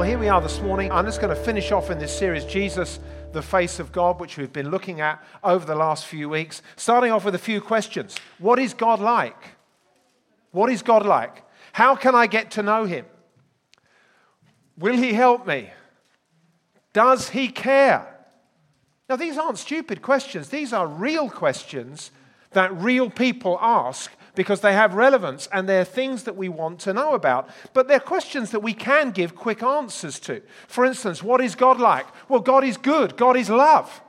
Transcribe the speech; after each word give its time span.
Well, 0.00 0.08
here 0.08 0.18
we 0.18 0.28
are 0.28 0.40
this 0.40 0.62
morning. 0.62 0.90
I'm 0.90 1.04
just 1.04 1.20
going 1.20 1.36
to 1.36 1.42
finish 1.42 1.72
off 1.72 1.90
in 1.90 1.98
this 1.98 2.16
series, 2.16 2.46
Jesus, 2.46 3.00
the 3.32 3.42
Face 3.42 3.78
of 3.78 3.92
God, 3.92 4.18
which 4.18 4.38
we've 4.38 4.50
been 4.50 4.70
looking 4.70 5.02
at 5.02 5.22
over 5.44 5.66
the 5.66 5.74
last 5.74 6.06
few 6.06 6.30
weeks. 6.30 6.62
Starting 6.76 7.12
off 7.12 7.26
with 7.26 7.34
a 7.34 7.38
few 7.38 7.60
questions 7.60 8.16
What 8.38 8.58
is 8.58 8.72
God 8.72 9.00
like? 9.00 9.36
What 10.52 10.70
is 10.70 10.80
God 10.80 11.04
like? 11.04 11.44
How 11.74 11.96
can 11.96 12.14
I 12.14 12.28
get 12.28 12.52
to 12.52 12.62
know 12.62 12.86
Him? 12.86 13.04
Will 14.78 14.96
He 14.96 15.12
help 15.12 15.46
me? 15.46 15.68
Does 16.94 17.28
He 17.28 17.48
care? 17.48 18.24
Now, 19.06 19.16
these 19.16 19.36
aren't 19.36 19.58
stupid 19.58 20.00
questions, 20.00 20.48
these 20.48 20.72
are 20.72 20.86
real 20.86 21.28
questions 21.28 22.10
that 22.52 22.74
real 22.74 23.10
people 23.10 23.58
ask 23.60 24.10
because 24.40 24.62
they 24.62 24.72
have 24.72 24.94
relevance 24.94 25.50
and 25.52 25.68
they're 25.68 25.84
things 25.84 26.22
that 26.22 26.34
we 26.34 26.48
want 26.48 26.78
to 26.80 26.94
know 26.94 27.12
about. 27.12 27.50
But 27.74 27.88
they're 27.88 28.00
questions 28.00 28.52
that 28.52 28.60
we 28.60 28.72
can 28.72 29.10
give 29.10 29.36
quick 29.36 29.62
answers 29.62 30.18
to. 30.20 30.40
For 30.66 30.86
instance, 30.86 31.22
what 31.22 31.42
is 31.42 31.54
God 31.54 31.78
like? 31.78 32.06
Well, 32.26 32.40
God 32.40 32.64
is 32.64 32.78
good, 32.78 33.18
God 33.18 33.36
is 33.36 33.50
love. 33.50 34.00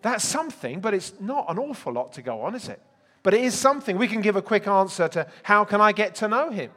That's 0.00 0.24
something, 0.24 0.78
but 0.78 0.94
it's 0.94 1.14
not 1.18 1.46
an 1.50 1.58
awful 1.58 1.92
lot 1.92 2.12
to 2.12 2.22
go 2.22 2.42
on, 2.42 2.54
is 2.54 2.68
it? 2.68 2.80
But 3.24 3.34
it 3.34 3.42
is 3.42 3.56
something. 3.56 3.98
We 3.98 4.06
can 4.06 4.20
give 4.20 4.36
a 4.36 4.42
quick 4.42 4.68
answer 4.68 5.08
to 5.08 5.26
how 5.42 5.64
can 5.64 5.80
I 5.80 5.90
get 5.90 6.14
to 6.16 6.28
know 6.28 6.50
Him? 6.50 6.70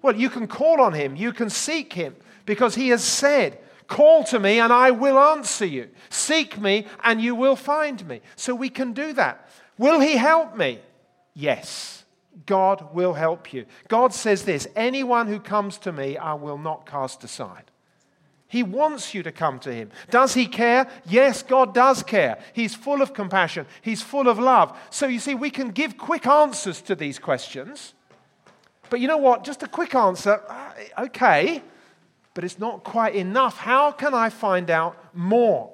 Well, 0.00 0.16
you 0.16 0.30
can 0.30 0.46
call 0.46 0.80
on 0.80 0.94
Him, 0.94 1.16
you 1.16 1.34
can 1.34 1.50
seek 1.50 1.92
Him 1.92 2.16
because 2.46 2.74
He 2.74 2.88
has 2.88 3.04
said, 3.04 3.58
Call 3.86 4.24
to 4.24 4.38
me 4.38 4.60
and 4.60 4.72
I 4.72 4.92
will 4.92 5.18
answer 5.18 5.66
you. 5.66 5.90
Seek 6.08 6.58
me 6.58 6.86
and 7.04 7.20
you 7.20 7.34
will 7.34 7.56
find 7.56 8.08
me. 8.08 8.22
So 8.34 8.54
we 8.54 8.70
can 8.70 8.94
do 8.94 9.12
that. 9.12 9.50
Will 9.76 10.00
He 10.00 10.16
help 10.16 10.56
me? 10.56 10.78
Yes. 11.34 11.99
God 12.46 12.94
will 12.94 13.14
help 13.14 13.52
you. 13.52 13.66
God 13.88 14.12
says 14.12 14.44
this 14.44 14.66
anyone 14.76 15.26
who 15.26 15.40
comes 15.40 15.78
to 15.78 15.92
me, 15.92 16.16
I 16.16 16.34
will 16.34 16.58
not 16.58 16.86
cast 16.86 17.24
aside. 17.24 17.70
He 18.48 18.64
wants 18.64 19.14
you 19.14 19.22
to 19.22 19.30
come 19.30 19.60
to 19.60 19.72
Him. 19.72 19.90
Does 20.10 20.34
He 20.34 20.46
care? 20.46 20.88
Yes, 21.06 21.42
God 21.42 21.72
does 21.72 22.02
care. 22.02 22.42
He's 22.52 22.74
full 22.74 23.00
of 23.00 23.14
compassion, 23.14 23.66
He's 23.80 24.02
full 24.02 24.28
of 24.28 24.38
love. 24.38 24.76
So 24.90 25.06
you 25.06 25.20
see, 25.20 25.34
we 25.34 25.50
can 25.50 25.70
give 25.70 25.96
quick 25.96 26.26
answers 26.26 26.80
to 26.82 26.96
these 26.96 27.18
questions. 27.18 27.94
But 28.90 28.98
you 28.98 29.06
know 29.06 29.18
what? 29.18 29.44
Just 29.44 29.62
a 29.62 29.68
quick 29.68 29.94
answer, 29.94 30.42
uh, 30.48 31.04
okay, 31.04 31.62
but 32.34 32.42
it's 32.42 32.58
not 32.58 32.82
quite 32.82 33.14
enough. 33.14 33.56
How 33.56 33.92
can 33.92 34.14
I 34.14 34.30
find 34.30 34.68
out 34.68 34.96
more? 35.14 35.70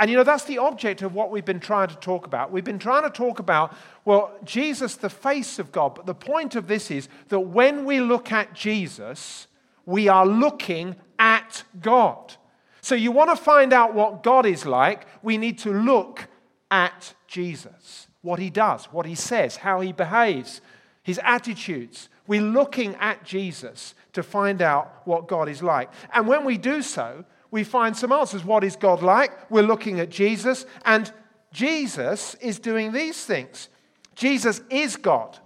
And 0.00 0.10
you 0.10 0.16
know, 0.16 0.24
that's 0.24 0.44
the 0.44 0.56
object 0.56 1.02
of 1.02 1.14
what 1.14 1.30
we've 1.30 1.44
been 1.44 1.60
trying 1.60 1.88
to 1.88 1.96
talk 1.96 2.26
about. 2.26 2.50
We've 2.50 2.64
been 2.64 2.78
trying 2.78 3.02
to 3.02 3.10
talk 3.10 3.38
about, 3.38 3.76
well, 4.06 4.32
Jesus, 4.44 4.96
the 4.96 5.10
face 5.10 5.58
of 5.58 5.72
God. 5.72 5.94
But 5.94 6.06
the 6.06 6.14
point 6.14 6.56
of 6.56 6.66
this 6.66 6.90
is 6.90 7.10
that 7.28 7.40
when 7.40 7.84
we 7.84 8.00
look 8.00 8.32
at 8.32 8.54
Jesus, 8.54 9.46
we 9.84 10.08
are 10.08 10.26
looking 10.26 10.96
at 11.18 11.64
God. 11.82 12.34
So 12.80 12.94
you 12.94 13.12
want 13.12 13.28
to 13.28 13.36
find 13.36 13.74
out 13.74 13.92
what 13.92 14.22
God 14.22 14.46
is 14.46 14.64
like, 14.64 15.06
we 15.22 15.36
need 15.36 15.58
to 15.58 15.70
look 15.70 16.28
at 16.70 17.12
Jesus. 17.26 18.08
What 18.22 18.38
he 18.38 18.48
does, 18.48 18.86
what 18.86 19.04
he 19.04 19.14
says, 19.14 19.56
how 19.56 19.80
he 19.80 19.92
behaves, 19.92 20.62
his 21.02 21.20
attitudes. 21.22 22.08
We're 22.26 22.40
looking 22.40 22.94
at 22.96 23.22
Jesus 23.24 23.94
to 24.14 24.22
find 24.22 24.62
out 24.62 25.02
what 25.04 25.28
God 25.28 25.50
is 25.50 25.62
like. 25.62 25.90
And 26.14 26.26
when 26.26 26.46
we 26.46 26.56
do 26.56 26.80
so, 26.80 27.26
we 27.50 27.64
find 27.64 27.96
some 27.96 28.12
answers. 28.12 28.44
What 28.44 28.64
is 28.64 28.76
God 28.76 29.02
like? 29.02 29.50
We're 29.50 29.62
looking 29.62 30.00
at 30.00 30.10
Jesus, 30.10 30.66
and 30.84 31.12
Jesus 31.52 32.34
is 32.36 32.58
doing 32.58 32.92
these 32.92 33.24
things. 33.24 33.68
Jesus 34.14 34.60
is 34.70 34.96
God. 34.96 35.38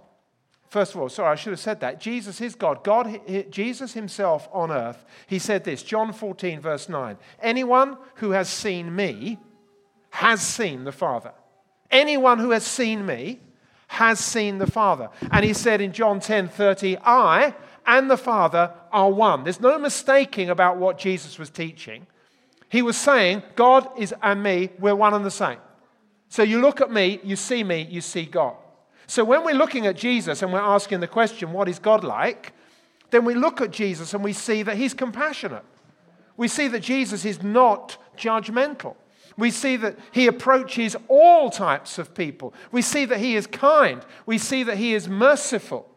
First 0.69 0.93
of 0.93 0.99
all, 0.99 1.09
sorry, 1.09 1.31
I 1.31 1.35
should 1.35 1.53
have 1.53 1.59
said 1.59 1.79
that. 1.79 2.01
Jesus 2.01 2.41
is 2.41 2.53
God. 2.53 2.83
God, 2.83 3.21
Jesus 3.49 3.93
himself 3.93 4.49
on 4.51 4.71
earth, 4.71 5.05
he 5.25 5.39
said 5.39 5.63
this, 5.63 5.81
John 5.81 6.11
14, 6.11 6.59
verse 6.59 6.89
9. 6.89 7.17
Anyone 7.41 7.97
who 8.15 8.31
has 8.31 8.49
seen 8.49 8.93
me 8.93 9.39
has 10.09 10.41
seen 10.41 10.83
the 10.83 10.91
Father. 10.91 11.31
Anyone 11.89 12.39
who 12.39 12.51
has 12.51 12.65
seen 12.65 13.05
me 13.05 13.39
has 13.87 14.19
seen 14.19 14.57
the 14.57 14.67
Father. 14.67 15.09
And 15.31 15.45
he 15.45 15.53
said 15.53 15.79
in 15.79 15.93
John 15.93 16.19
10, 16.19 16.49
30, 16.49 16.97
I 17.05 17.53
and 17.85 18.09
the 18.09 18.17
Father 18.17 18.71
are 18.91 19.11
one. 19.11 19.43
There's 19.43 19.59
no 19.59 19.77
mistaking 19.77 20.49
about 20.49 20.77
what 20.77 20.97
Jesus 20.97 21.37
was 21.37 21.49
teaching. 21.49 22.07
He 22.69 22.81
was 22.81 22.97
saying, 22.97 23.43
God 23.55 23.87
is 23.97 24.13
and 24.21 24.41
me, 24.41 24.69
we're 24.79 24.95
one 24.95 25.13
and 25.13 25.25
the 25.25 25.31
same. 25.31 25.59
So 26.29 26.43
you 26.43 26.59
look 26.61 26.81
at 26.81 26.91
me, 26.91 27.19
you 27.23 27.35
see 27.35 27.63
me, 27.63 27.87
you 27.89 28.01
see 28.01 28.25
God. 28.25 28.55
So 29.07 29.23
when 29.23 29.43
we're 29.43 29.55
looking 29.55 29.85
at 29.87 29.95
Jesus 29.95 30.41
and 30.41 30.51
we're 30.51 30.59
asking 30.59 30.99
the 30.99 31.07
question, 31.07 31.53
what 31.53 31.69
is 31.69 31.79
God 31.79 32.03
like? 32.03 32.53
Then 33.11 33.23
we 33.23 33.35
look 33.35 33.61
at 33.61 33.71
Jesus 33.71 34.13
and 34.13 34.23
we 34.23 34.33
see 34.33 34.63
that 34.63 34.77
he's 34.77 34.93
compassionate. 34.93 35.63
We 36.37 36.47
see 36.47 36.67
that 36.69 36.81
Jesus 36.81 37.23
is 37.23 37.41
not 37.41 37.97
judgmental. 38.17 38.95
We 39.37 39.51
see 39.51 39.77
that 39.77 39.97
he 40.11 40.27
approaches 40.27 40.95
all 41.07 41.49
types 41.49 41.97
of 41.97 42.15
people. 42.15 42.53
We 42.71 42.81
see 42.81 43.05
that 43.05 43.19
he 43.19 43.35
is 43.35 43.47
kind. 43.47 44.03
We 44.25 44.37
see 44.37 44.63
that 44.63 44.77
he 44.77 44.93
is 44.93 45.07
merciful. 45.07 45.89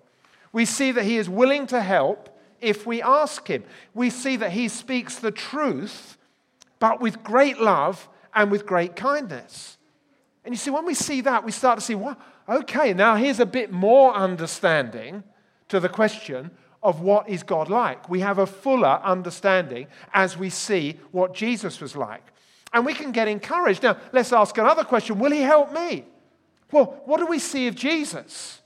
We 0.59 0.65
see 0.65 0.91
that 0.91 1.05
he 1.05 1.19
is 1.19 1.29
willing 1.29 1.69
to 1.69 1.81
help 1.81 2.37
if 2.61 2.85
we 2.85 3.01
ask 3.01 3.47
him. 3.47 3.63
We 3.95 4.11
see 4.11 4.35
that 4.39 4.51
he 4.51 4.67
speaks 4.67 5.15
the 5.15 5.31
truth, 5.31 6.19
but 6.81 7.01
with 7.01 7.23
great 7.23 7.61
love 7.61 8.09
and 8.35 8.51
with 8.51 8.67
great 8.67 8.97
kindness. 8.97 9.79
And 10.45 10.53
you 10.53 10.59
see, 10.59 10.73
when 10.73 10.85
we 10.85 10.95
see 10.95 11.21
that, 11.21 11.45
we 11.45 11.53
start 11.53 11.79
to 11.79 11.85
see, 11.85 11.95
well, 11.95 12.17
okay, 12.49 12.93
now 12.93 13.15
here's 13.15 13.39
a 13.39 13.47
bit 13.47 13.71
more 13.71 14.13
understanding 14.13 15.23
to 15.69 15.79
the 15.79 15.89
question 15.89 16.51
of 16.83 17.03
what 17.03 17.29
is 17.29 17.45
God 17.45 17.71
like. 17.71 18.09
We 18.11 18.19
have 18.19 18.39
a 18.39 18.47
fuller 18.47 19.01
understanding 19.05 19.87
as 20.13 20.37
we 20.37 20.51
see 20.51 20.99
what 21.13 21.35
Jesus 21.35 21.81
was 21.81 21.95
like. 21.95 22.33
And 22.73 22.85
we 22.85 22.95
can 22.95 23.13
get 23.13 23.29
encouraged. 23.29 23.85
Now, 23.85 23.97
let's 24.11 24.33
ask 24.33 24.59
another 24.59 24.83
question 24.83 25.21
Will 25.21 25.31
he 25.31 25.43
help 25.43 25.73
me? 25.73 26.05
Well, 26.73 27.01
what 27.05 27.19
do 27.19 27.27
we 27.27 27.39
see 27.39 27.69
of 27.69 27.77
Jesus? 27.77 28.58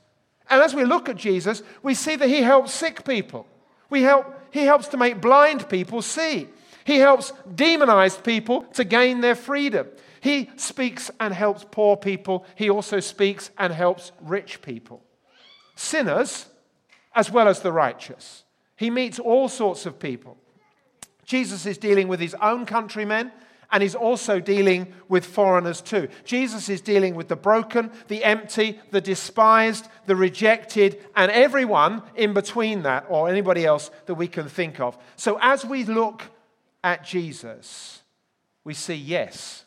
And 0.52 0.60
as 0.60 0.74
we 0.74 0.84
look 0.84 1.08
at 1.08 1.16
Jesus, 1.16 1.62
we 1.82 1.94
see 1.94 2.14
that 2.14 2.28
he 2.28 2.42
helps 2.42 2.72
sick 2.74 3.06
people. 3.06 3.46
We 3.88 4.02
help, 4.02 4.38
he 4.50 4.64
helps 4.64 4.86
to 4.88 4.98
make 4.98 5.18
blind 5.18 5.66
people 5.70 6.02
see. 6.02 6.46
He 6.84 6.96
helps 6.96 7.32
demonized 7.54 8.22
people 8.22 8.64
to 8.74 8.84
gain 8.84 9.22
their 9.22 9.34
freedom. 9.34 9.86
He 10.20 10.50
speaks 10.56 11.10
and 11.18 11.32
helps 11.32 11.64
poor 11.70 11.96
people. 11.96 12.44
He 12.54 12.68
also 12.68 13.00
speaks 13.00 13.50
and 13.56 13.72
helps 13.72 14.12
rich 14.20 14.60
people. 14.60 15.02
Sinners 15.74 16.44
as 17.14 17.30
well 17.30 17.48
as 17.48 17.60
the 17.60 17.72
righteous. 17.72 18.44
He 18.76 18.90
meets 18.90 19.18
all 19.18 19.48
sorts 19.48 19.86
of 19.86 19.98
people. 19.98 20.36
Jesus 21.24 21.64
is 21.64 21.78
dealing 21.78 22.08
with 22.08 22.20
his 22.20 22.34
own 22.42 22.66
countrymen 22.66 23.32
and 23.72 23.82
he's 23.82 23.94
also 23.94 24.38
dealing 24.38 24.92
with 25.08 25.24
foreigners 25.24 25.80
too. 25.80 26.08
Jesus 26.24 26.68
is 26.68 26.82
dealing 26.82 27.14
with 27.14 27.28
the 27.28 27.36
broken, 27.36 27.90
the 28.08 28.22
empty, 28.22 28.78
the 28.90 29.00
despised, 29.00 29.88
the 30.06 30.14
rejected, 30.14 31.02
and 31.16 31.32
everyone 31.32 32.02
in 32.14 32.34
between 32.34 32.82
that, 32.82 33.06
or 33.08 33.30
anybody 33.30 33.64
else 33.64 33.90
that 34.06 34.14
we 34.14 34.28
can 34.28 34.46
think 34.46 34.78
of. 34.78 34.98
So 35.16 35.38
as 35.40 35.64
we 35.64 35.84
look 35.84 36.22
at 36.84 37.04
Jesus, 37.04 38.02
we 38.62 38.74
see 38.74 38.94
yes, 38.94 39.64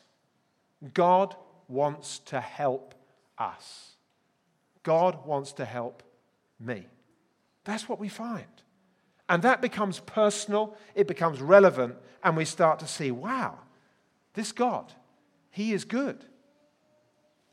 God 0.93 1.35
wants 1.67 2.19
to 2.19 2.39
help 2.39 2.93
us. 3.39 3.95
God 4.83 5.25
wants 5.25 5.53
to 5.53 5.65
help 5.65 6.03
me. 6.59 6.85
That's 7.63 7.89
what 7.89 7.99
we 7.99 8.07
find. 8.07 8.45
And 9.27 9.41
that 9.41 9.63
becomes 9.63 9.99
personal, 9.99 10.77
it 10.93 11.07
becomes 11.07 11.41
relevant, 11.41 11.95
and 12.23 12.37
we 12.37 12.45
start 12.45 12.77
to 12.79 12.87
see 12.87 13.09
wow, 13.09 13.57
this 14.35 14.51
God, 14.51 14.93
He 15.49 15.73
is 15.73 15.85
good. 15.85 16.23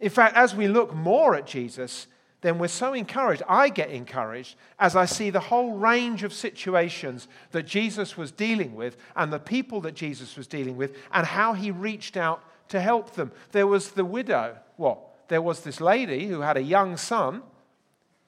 In 0.01 0.11
fact, 0.11 0.37
as 0.37 0.55
we 0.55 0.69
look 0.69 0.95
more 0.95 1.35
at 1.35 1.47
Jesus, 1.47 2.09
then 2.41 2.59
we're 2.59 2.69
so 2.69 2.93
encouraged. 2.93 3.43
I 3.49 3.69
get 3.69 3.91
encouraged 3.91 4.57
as 4.79 4.97
I 4.97 5.05
see 5.05 5.31
the 5.31 5.39
whole 5.39 5.75
range 5.75 6.25
of 6.25 6.33
situations 6.33 7.29
that 7.53 7.63
Jesus 7.63 8.17
was 8.17 8.33
dealing 8.33 8.75
with 8.75 8.97
and 9.15 9.33
the 9.33 9.39
people 9.39 9.81
that 9.83 9.95
Jesus 9.95 10.37
was 10.37 10.49
dealing 10.49 10.77
with 10.77 10.97
and 11.13 11.25
how 11.25 11.53
he 11.53 11.71
reached 11.71 12.17
out 12.17 12.43
to 12.69 12.81
help 12.81 13.15
them. 13.15 13.31
There 13.53 13.69
was 13.69 13.93
the 13.93 14.05
widow. 14.05 14.59
What? 14.77 14.99
There 15.29 15.41
was 15.41 15.61
this 15.61 15.81
lady 15.81 16.27
who 16.27 16.41
had 16.41 16.57
a 16.57 16.63
young 16.63 16.97
son, 16.97 17.43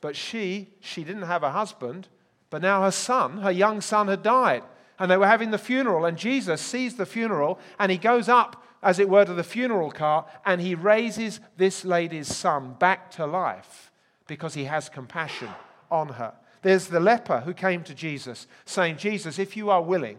but 0.01 0.15
she, 0.15 0.69
she 0.79 1.03
didn't 1.03 1.23
have 1.23 1.43
a 1.43 1.51
husband, 1.51 2.09
But 2.55 2.63
now 2.63 2.83
her 2.83 2.93
son, 2.93 3.39
her 3.39 3.51
young 3.51 3.81
son, 3.81 4.07
had 4.07 4.23
died, 4.23 4.63
and 4.99 5.11
they 5.11 5.17
were 5.17 5.27
having 5.27 5.51
the 5.51 5.59
funeral. 5.59 6.05
And 6.05 6.17
Jesus 6.17 6.61
sees 6.61 6.97
the 6.97 7.07
funeral, 7.07 7.59
and 7.79 7.91
he 7.91 7.99
goes 7.99 8.29
up, 8.29 8.63
as 8.83 8.99
it 8.99 9.09
were, 9.09 9.25
to 9.25 9.35
the 9.35 9.43
funeral 9.43 9.91
car, 9.91 10.27
and 10.45 10.61
he 10.61 10.75
raises 10.75 11.41
this 11.57 11.85
lady's 11.85 12.29
son 12.29 12.75
back 12.79 13.11
to 13.13 13.27
life 13.27 13.91
because 14.27 14.55
he 14.55 14.65
has 14.65 14.89
compassion 14.89 15.49
on 15.91 16.09
her. 16.09 16.35
There's 16.63 16.89
the 16.89 17.01
leper 17.01 17.41
who 17.41 17.53
came 17.53 17.83
to 17.85 17.95
Jesus 17.95 18.47
saying, 18.65 18.97
Jesus, 18.97 19.39
if 19.39 19.57
you 19.57 19.71
are 19.71 19.83
willing, 19.83 20.19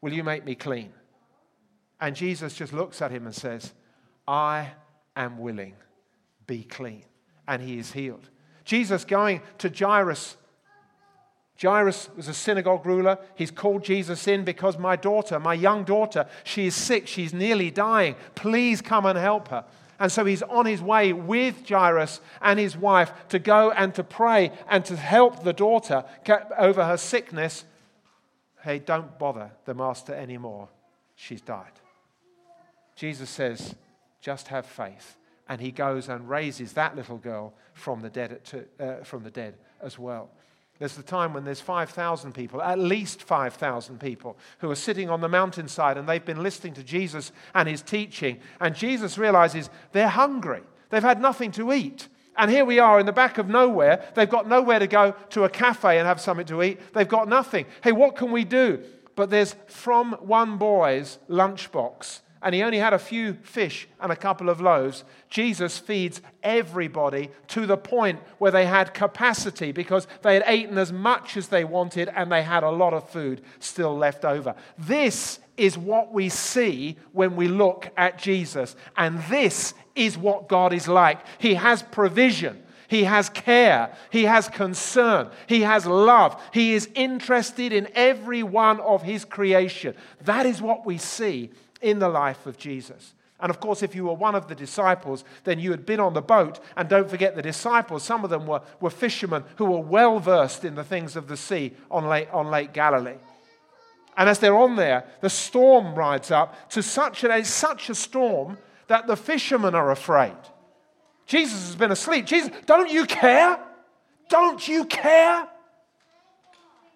will 0.00 0.12
you 0.12 0.24
make 0.24 0.44
me 0.44 0.54
clean? 0.54 0.92
And 2.00 2.16
Jesus 2.16 2.54
just 2.54 2.72
looks 2.72 3.00
at 3.00 3.10
him 3.10 3.26
and 3.26 3.34
says, 3.34 3.72
I 4.26 4.72
am 5.14 5.38
willing, 5.38 5.74
be 6.46 6.64
clean. 6.64 7.04
And 7.48 7.62
he 7.62 7.78
is 7.78 7.92
healed. 7.92 8.28
Jesus 8.64 9.04
going 9.04 9.40
to 9.58 9.68
Jairus 9.68 10.36
Jairus 11.60 12.10
was 12.16 12.28
a 12.28 12.34
synagogue 12.34 12.84
ruler. 12.84 13.18
He's 13.34 13.50
called 13.50 13.82
Jesus 13.82 14.28
in 14.28 14.44
because 14.44 14.78
my 14.78 14.96
daughter, 14.96 15.40
my 15.40 15.54
young 15.54 15.84
daughter, 15.84 16.26
she 16.44 16.66
is 16.66 16.74
sick. 16.74 17.06
She's 17.06 17.32
nearly 17.32 17.70
dying. 17.70 18.14
Please 18.34 18.82
come 18.82 19.06
and 19.06 19.18
help 19.18 19.48
her. 19.48 19.64
And 19.98 20.12
so 20.12 20.26
he's 20.26 20.42
on 20.42 20.66
his 20.66 20.82
way 20.82 21.14
with 21.14 21.66
Jairus 21.66 22.20
and 22.42 22.58
his 22.58 22.76
wife 22.76 23.12
to 23.30 23.38
go 23.38 23.70
and 23.70 23.94
to 23.94 24.04
pray 24.04 24.52
and 24.68 24.84
to 24.84 24.96
help 24.96 25.42
the 25.42 25.54
daughter 25.54 26.04
get 26.24 26.50
over 26.58 26.84
her 26.84 26.98
sickness. 26.98 27.64
Hey, 28.62 28.78
don't 28.78 29.18
bother 29.18 29.50
the 29.64 29.74
master 29.74 30.12
anymore. 30.12 30.68
She's 31.14 31.40
died. 31.40 31.72
Jesus 32.94 33.30
says, 33.30 33.74
just 34.20 34.48
have 34.48 34.66
faith. 34.66 35.16
And 35.48 35.60
he 35.60 35.70
goes 35.70 36.08
and 36.08 36.28
raises 36.28 36.74
that 36.74 36.96
little 36.96 37.18
girl 37.18 37.54
from 37.72 38.02
the 38.02 38.10
dead, 38.10 38.40
uh, 38.78 38.96
from 39.04 39.22
the 39.22 39.30
dead 39.30 39.54
as 39.80 39.98
well. 39.98 40.28
There's 40.78 40.96
the 40.96 41.02
time 41.02 41.32
when 41.32 41.44
there's 41.44 41.60
5,000 41.60 42.32
people, 42.32 42.60
at 42.60 42.78
least 42.78 43.22
5,000 43.22 43.98
people, 43.98 44.36
who 44.58 44.70
are 44.70 44.76
sitting 44.76 45.08
on 45.08 45.20
the 45.20 45.28
mountainside 45.28 45.96
and 45.96 46.08
they've 46.08 46.24
been 46.24 46.42
listening 46.42 46.74
to 46.74 46.82
Jesus 46.82 47.32
and 47.54 47.68
his 47.68 47.82
teaching. 47.82 48.38
And 48.60 48.74
Jesus 48.74 49.16
realizes 49.16 49.70
they're 49.92 50.08
hungry. 50.08 50.62
They've 50.90 51.02
had 51.02 51.20
nothing 51.20 51.50
to 51.52 51.72
eat. 51.72 52.08
And 52.36 52.50
here 52.50 52.66
we 52.66 52.78
are 52.78 53.00
in 53.00 53.06
the 53.06 53.12
back 53.12 53.38
of 53.38 53.48
nowhere. 53.48 54.04
They've 54.14 54.28
got 54.28 54.46
nowhere 54.46 54.78
to 54.78 54.86
go 54.86 55.14
to 55.30 55.44
a 55.44 55.48
cafe 55.48 55.98
and 55.98 56.06
have 56.06 56.20
something 56.20 56.46
to 56.46 56.62
eat. 56.62 56.80
They've 56.92 57.08
got 57.08 57.28
nothing. 57.28 57.64
Hey, 57.82 57.92
what 57.92 58.16
can 58.16 58.30
we 58.30 58.44
do? 58.44 58.82
But 59.14 59.30
there's 59.30 59.56
from 59.66 60.12
one 60.20 60.58
boy's 60.58 61.18
lunchbox 61.30 62.20
and 62.46 62.54
he 62.54 62.62
only 62.62 62.78
had 62.78 62.92
a 62.92 62.98
few 63.00 63.34
fish 63.42 63.88
and 64.00 64.12
a 64.12 64.16
couple 64.16 64.48
of 64.48 64.60
loaves, 64.60 65.02
Jesus 65.28 65.78
feeds 65.78 66.22
everybody 66.44 67.28
to 67.48 67.66
the 67.66 67.76
point 67.76 68.20
where 68.38 68.52
they 68.52 68.66
had 68.66 68.94
capacity 68.94 69.72
because 69.72 70.06
they 70.22 70.34
had 70.34 70.48
eaten 70.48 70.78
as 70.78 70.92
much 70.92 71.36
as 71.36 71.48
they 71.48 71.64
wanted 71.64 72.08
and 72.14 72.30
they 72.30 72.44
had 72.44 72.62
a 72.62 72.70
lot 72.70 72.94
of 72.94 73.10
food 73.10 73.42
still 73.58 73.98
left 73.98 74.24
over. 74.24 74.54
This 74.78 75.40
is 75.56 75.76
what 75.76 76.12
we 76.12 76.28
see 76.28 76.96
when 77.10 77.34
we 77.34 77.48
look 77.48 77.90
at 77.96 78.16
Jesus. 78.16 78.76
And 78.96 79.20
this 79.24 79.74
is 79.96 80.16
what 80.16 80.48
God 80.48 80.72
is 80.72 80.86
like. 80.86 81.18
He 81.38 81.54
has 81.54 81.82
provision. 81.82 82.62
He 82.86 83.02
has 83.02 83.28
care. 83.28 83.92
He 84.10 84.22
has 84.26 84.48
concern. 84.48 85.30
He 85.48 85.62
has 85.62 85.84
love. 85.84 86.40
He 86.52 86.74
is 86.74 86.88
interested 86.94 87.72
in 87.72 87.88
every 87.96 88.44
one 88.44 88.78
of 88.78 89.02
His 89.02 89.24
creation. 89.24 89.96
That 90.22 90.46
is 90.46 90.62
what 90.62 90.86
we 90.86 90.98
see 90.98 91.50
in 91.80 91.98
the 91.98 92.08
life 92.08 92.46
of 92.46 92.58
Jesus. 92.58 93.14
And 93.38 93.50
of 93.50 93.60
course, 93.60 93.82
if 93.82 93.94
you 93.94 94.06
were 94.06 94.14
one 94.14 94.34
of 94.34 94.48
the 94.48 94.54
disciples, 94.54 95.24
then 95.44 95.58
you 95.58 95.70
had 95.70 95.84
been 95.84 96.00
on 96.00 96.14
the 96.14 96.22
boat. 96.22 96.58
And 96.76 96.88
don't 96.88 97.10
forget 97.10 97.36
the 97.36 97.42
disciples, 97.42 98.02
some 98.02 98.24
of 98.24 98.30
them 98.30 98.46
were, 98.46 98.62
were 98.80 98.90
fishermen 98.90 99.44
who 99.56 99.66
were 99.66 99.80
well 99.80 100.18
versed 100.18 100.64
in 100.64 100.74
the 100.74 100.84
things 100.84 101.16
of 101.16 101.28
the 101.28 101.36
sea 101.36 101.74
on 101.90 102.06
Lake, 102.06 102.28
on 102.32 102.50
Lake 102.50 102.72
Galilee. 102.72 103.18
And 104.16 104.30
as 104.30 104.38
they're 104.38 104.56
on 104.56 104.76
there, 104.76 105.04
the 105.20 105.28
storm 105.28 105.94
rides 105.94 106.30
up 106.30 106.70
to 106.70 106.82
such 106.82 107.22
a, 107.24 107.44
such 107.44 107.90
a 107.90 107.94
storm 107.94 108.56
that 108.86 109.06
the 109.06 109.16
fishermen 109.16 109.74
are 109.74 109.90
afraid. 109.90 110.36
Jesus 111.26 111.66
has 111.66 111.76
been 111.76 111.90
asleep. 111.90 112.24
Jesus, 112.24 112.50
don't 112.64 112.90
you 112.90 113.04
care? 113.04 113.58
Don't 114.30 114.66
you 114.66 114.86
care? 114.86 115.46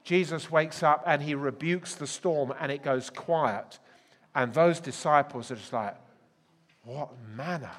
Jesus 0.04 0.50
wakes 0.50 0.82
up 0.82 1.02
and 1.06 1.22
he 1.22 1.34
rebukes 1.34 1.94
the 1.96 2.06
storm 2.06 2.54
and 2.58 2.72
it 2.72 2.82
goes 2.82 3.10
quiet. 3.10 3.78
And 4.34 4.54
those 4.54 4.80
disciples 4.80 5.50
are 5.50 5.56
just 5.56 5.72
like, 5.72 5.96
what 6.84 7.10
manner 7.36 7.70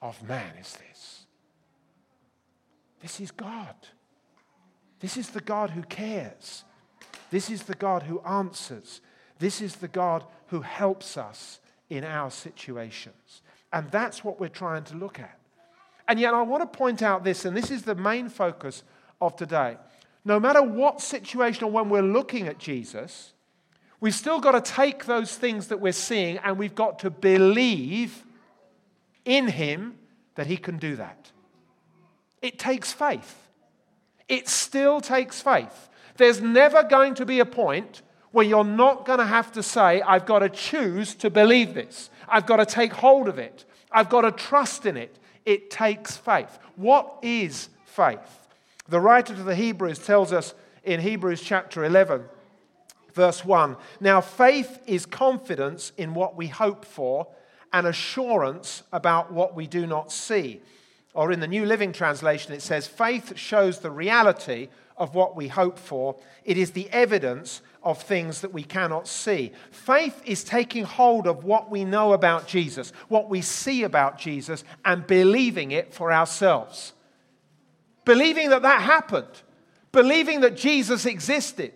of 0.00 0.22
man 0.26 0.56
is 0.60 0.76
this? 0.88 1.26
This 3.00 3.20
is 3.20 3.30
God. 3.30 3.74
This 5.00 5.16
is 5.16 5.30
the 5.30 5.40
God 5.40 5.70
who 5.70 5.82
cares. 5.82 6.64
This 7.30 7.50
is 7.50 7.64
the 7.64 7.74
God 7.74 8.04
who 8.04 8.20
answers. 8.20 9.00
This 9.38 9.60
is 9.60 9.76
the 9.76 9.88
God 9.88 10.24
who 10.46 10.62
helps 10.62 11.18
us 11.18 11.60
in 11.90 12.04
our 12.04 12.30
situations. 12.30 13.42
And 13.72 13.90
that's 13.90 14.24
what 14.24 14.40
we're 14.40 14.48
trying 14.48 14.84
to 14.84 14.94
look 14.94 15.18
at. 15.18 15.38
And 16.08 16.18
yet, 16.18 16.32
I 16.32 16.42
want 16.42 16.62
to 16.62 16.78
point 16.78 17.02
out 17.02 17.24
this, 17.24 17.44
and 17.44 17.56
this 17.56 17.70
is 17.70 17.82
the 17.82 17.94
main 17.94 18.28
focus 18.28 18.84
of 19.20 19.36
today. 19.36 19.76
No 20.24 20.40
matter 20.40 20.62
what 20.62 21.02
situation 21.02 21.64
or 21.64 21.70
when 21.70 21.90
we're 21.90 22.00
looking 22.00 22.46
at 22.46 22.58
Jesus, 22.58 23.33
We've 24.04 24.14
still 24.14 24.38
got 24.38 24.52
to 24.52 24.60
take 24.60 25.06
those 25.06 25.34
things 25.34 25.68
that 25.68 25.80
we're 25.80 25.92
seeing 25.92 26.36
and 26.44 26.58
we've 26.58 26.74
got 26.74 26.98
to 26.98 27.10
believe 27.10 28.22
in 29.24 29.48
Him 29.48 29.94
that 30.34 30.46
He 30.46 30.58
can 30.58 30.76
do 30.76 30.96
that. 30.96 31.32
It 32.42 32.58
takes 32.58 32.92
faith. 32.92 33.48
It 34.28 34.46
still 34.46 35.00
takes 35.00 35.40
faith. 35.40 35.88
There's 36.18 36.42
never 36.42 36.82
going 36.82 37.14
to 37.14 37.24
be 37.24 37.40
a 37.40 37.46
point 37.46 38.02
where 38.30 38.44
you're 38.44 38.62
not 38.62 39.06
going 39.06 39.20
to 39.20 39.24
have 39.24 39.52
to 39.52 39.62
say, 39.62 40.02
I've 40.02 40.26
got 40.26 40.40
to 40.40 40.50
choose 40.50 41.14
to 41.14 41.30
believe 41.30 41.72
this. 41.72 42.10
I've 42.28 42.44
got 42.44 42.56
to 42.56 42.66
take 42.66 42.92
hold 42.92 43.26
of 43.26 43.38
it. 43.38 43.64
I've 43.90 44.10
got 44.10 44.20
to 44.20 44.32
trust 44.32 44.84
in 44.84 44.98
it. 44.98 45.18
It 45.46 45.70
takes 45.70 46.14
faith. 46.14 46.58
What 46.76 47.20
is 47.22 47.70
faith? 47.86 48.48
The 48.86 49.00
writer 49.00 49.34
to 49.34 49.42
the 49.42 49.56
Hebrews 49.56 50.00
tells 50.00 50.30
us 50.30 50.52
in 50.82 51.00
Hebrews 51.00 51.40
chapter 51.40 51.86
11 51.86 52.24
Verse 53.14 53.44
1 53.44 53.76
Now, 54.00 54.20
faith 54.20 54.80
is 54.86 55.06
confidence 55.06 55.92
in 55.96 56.14
what 56.14 56.36
we 56.36 56.48
hope 56.48 56.84
for 56.84 57.28
and 57.72 57.86
assurance 57.86 58.82
about 58.92 59.32
what 59.32 59.54
we 59.54 59.66
do 59.66 59.86
not 59.86 60.12
see. 60.12 60.60
Or 61.14 61.30
in 61.30 61.40
the 61.40 61.46
New 61.46 61.64
Living 61.64 61.92
Translation, 61.92 62.52
it 62.52 62.62
says, 62.62 62.86
Faith 62.86 63.38
shows 63.38 63.78
the 63.78 63.90
reality 63.90 64.68
of 64.96 65.14
what 65.14 65.34
we 65.34 65.48
hope 65.48 65.78
for, 65.78 66.16
it 66.44 66.56
is 66.56 66.72
the 66.72 66.88
evidence 66.90 67.62
of 67.82 68.00
things 68.02 68.40
that 68.40 68.52
we 68.52 68.62
cannot 68.62 69.08
see. 69.08 69.52
Faith 69.70 70.22
is 70.24 70.44
taking 70.44 70.84
hold 70.84 71.26
of 71.26 71.44
what 71.44 71.70
we 71.70 71.84
know 71.84 72.12
about 72.12 72.46
Jesus, 72.46 72.92
what 73.08 73.28
we 73.28 73.40
see 73.40 73.82
about 73.82 74.18
Jesus, 74.18 74.62
and 74.84 75.06
believing 75.06 75.72
it 75.72 75.92
for 75.92 76.12
ourselves. 76.12 76.92
Believing 78.04 78.50
that 78.50 78.62
that 78.62 78.82
happened, 78.82 79.42
believing 79.90 80.40
that 80.40 80.56
Jesus 80.56 81.06
existed 81.06 81.72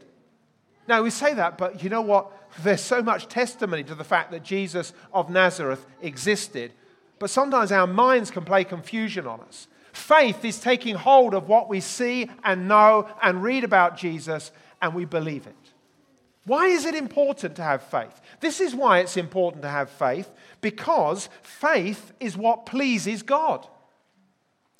now, 0.88 1.02
we 1.02 1.10
say 1.10 1.34
that, 1.34 1.58
but 1.58 1.82
you 1.82 1.90
know 1.90 2.00
what? 2.00 2.32
There's 2.62 2.80
so 2.80 3.02
much 3.02 3.28
testimony 3.28 3.84
to 3.84 3.94
the 3.94 4.04
fact 4.04 4.30
that 4.30 4.42
Jesus 4.42 4.92
of 5.12 5.28
Nazareth 5.28 5.84
existed, 6.00 6.72
but 7.18 7.30
sometimes 7.30 7.70
our 7.70 7.86
minds 7.86 8.30
can 8.30 8.44
play 8.44 8.64
confusion 8.64 9.26
on 9.26 9.40
us. 9.42 9.66
Faith 9.92 10.44
is 10.44 10.60
taking 10.60 10.94
hold 10.94 11.34
of 11.34 11.48
what 11.48 11.68
we 11.68 11.80
see 11.80 12.30
and 12.44 12.68
know 12.68 13.08
and 13.22 13.42
read 13.42 13.64
about 13.64 13.96
Jesus, 13.96 14.50
and 14.80 14.94
we 14.94 15.04
believe 15.04 15.46
it. 15.46 15.54
Why 16.44 16.68
is 16.68 16.86
it 16.86 16.94
important 16.94 17.56
to 17.56 17.62
have 17.62 17.82
faith? 17.82 18.20
This 18.40 18.60
is 18.60 18.74
why 18.74 19.00
it's 19.00 19.18
important 19.18 19.62
to 19.62 19.68
have 19.68 19.90
faith, 19.90 20.30
because 20.62 21.28
faith 21.42 22.12
is 22.20 22.36
what 22.36 22.64
pleases 22.64 23.22
God. 23.22 23.66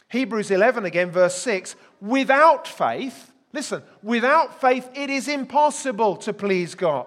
Hebrews 0.09 0.51
11, 0.51 0.87
again, 0.87 1.11
verse 1.11 1.35
6 1.35 1.77
without 2.01 2.67
faith, 2.67 3.33
Listen, 3.53 3.83
without 4.03 4.61
faith, 4.61 4.89
it 4.95 5.11
is 5.11 5.29
impossible 5.29 6.17
to 6.17 6.33
please 6.33 6.75
God. 6.75 7.07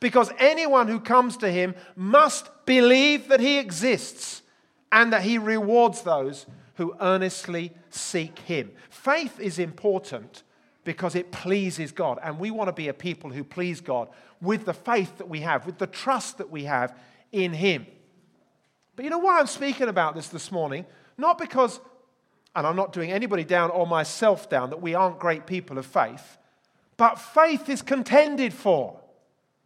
Because 0.00 0.32
anyone 0.38 0.88
who 0.88 0.98
comes 0.98 1.36
to 1.38 1.50
him 1.50 1.74
must 1.94 2.50
believe 2.66 3.28
that 3.28 3.40
he 3.40 3.58
exists 3.58 4.42
and 4.90 5.12
that 5.12 5.22
he 5.22 5.38
rewards 5.38 6.02
those 6.02 6.46
who 6.74 6.94
earnestly 7.00 7.72
seek 7.90 8.38
him. 8.40 8.72
Faith 8.90 9.38
is 9.38 9.58
important 9.58 10.42
because 10.84 11.14
it 11.14 11.32
pleases 11.32 11.92
God. 11.92 12.18
And 12.22 12.38
we 12.38 12.50
want 12.50 12.68
to 12.68 12.72
be 12.72 12.88
a 12.88 12.94
people 12.94 13.30
who 13.30 13.44
please 13.44 13.80
God 13.80 14.08
with 14.40 14.64
the 14.64 14.74
faith 14.74 15.18
that 15.18 15.28
we 15.28 15.40
have, 15.40 15.66
with 15.66 15.78
the 15.78 15.86
trust 15.86 16.38
that 16.38 16.50
we 16.50 16.64
have 16.64 16.96
in 17.32 17.52
him. 17.52 17.86
But 18.94 19.04
you 19.04 19.10
know 19.10 19.18
why 19.18 19.38
I'm 19.38 19.46
speaking 19.46 19.88
about 19.88 20.14
this 20.14 20.28
this 20.28 20.50
morning? 20.50 20.86
Not 21.18 21.38
because 21.38 21.80
and 22.56 22.66
I'm 22.66 22.74
not 22.74 22.92
doing 22.92 23.12
anybody 23.12 23.44
down 23.44 23.70
or 23.70 23.86
myself 23.86 24.48
down, 24.48 24.70
that 24.70 24.80
we 24.80 24.94
aren't 24.94 25.18
great 25.18 25.46
people 25.46 25.76
of 25.76 25.84
faith. 25.84 26.38
But 26.96 27.16
faith 27.16 27.68
is 27.68 27.82
contended 27.82 28.54
for 28.54 28.98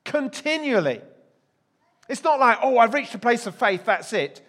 continually. 0.04 1.00
It's 2.08 2.24
not 2.24 2.40
like, 2.40 2.58
oh, 2.62 2.78
I've 2.78 2.92
reached 2.92 3.14
a 3.14 3.18
place 3.18 3.46
of 3.46 3.54
faith, 3.54 3.84
that's 3.84 4.12
it. 4.12 4.42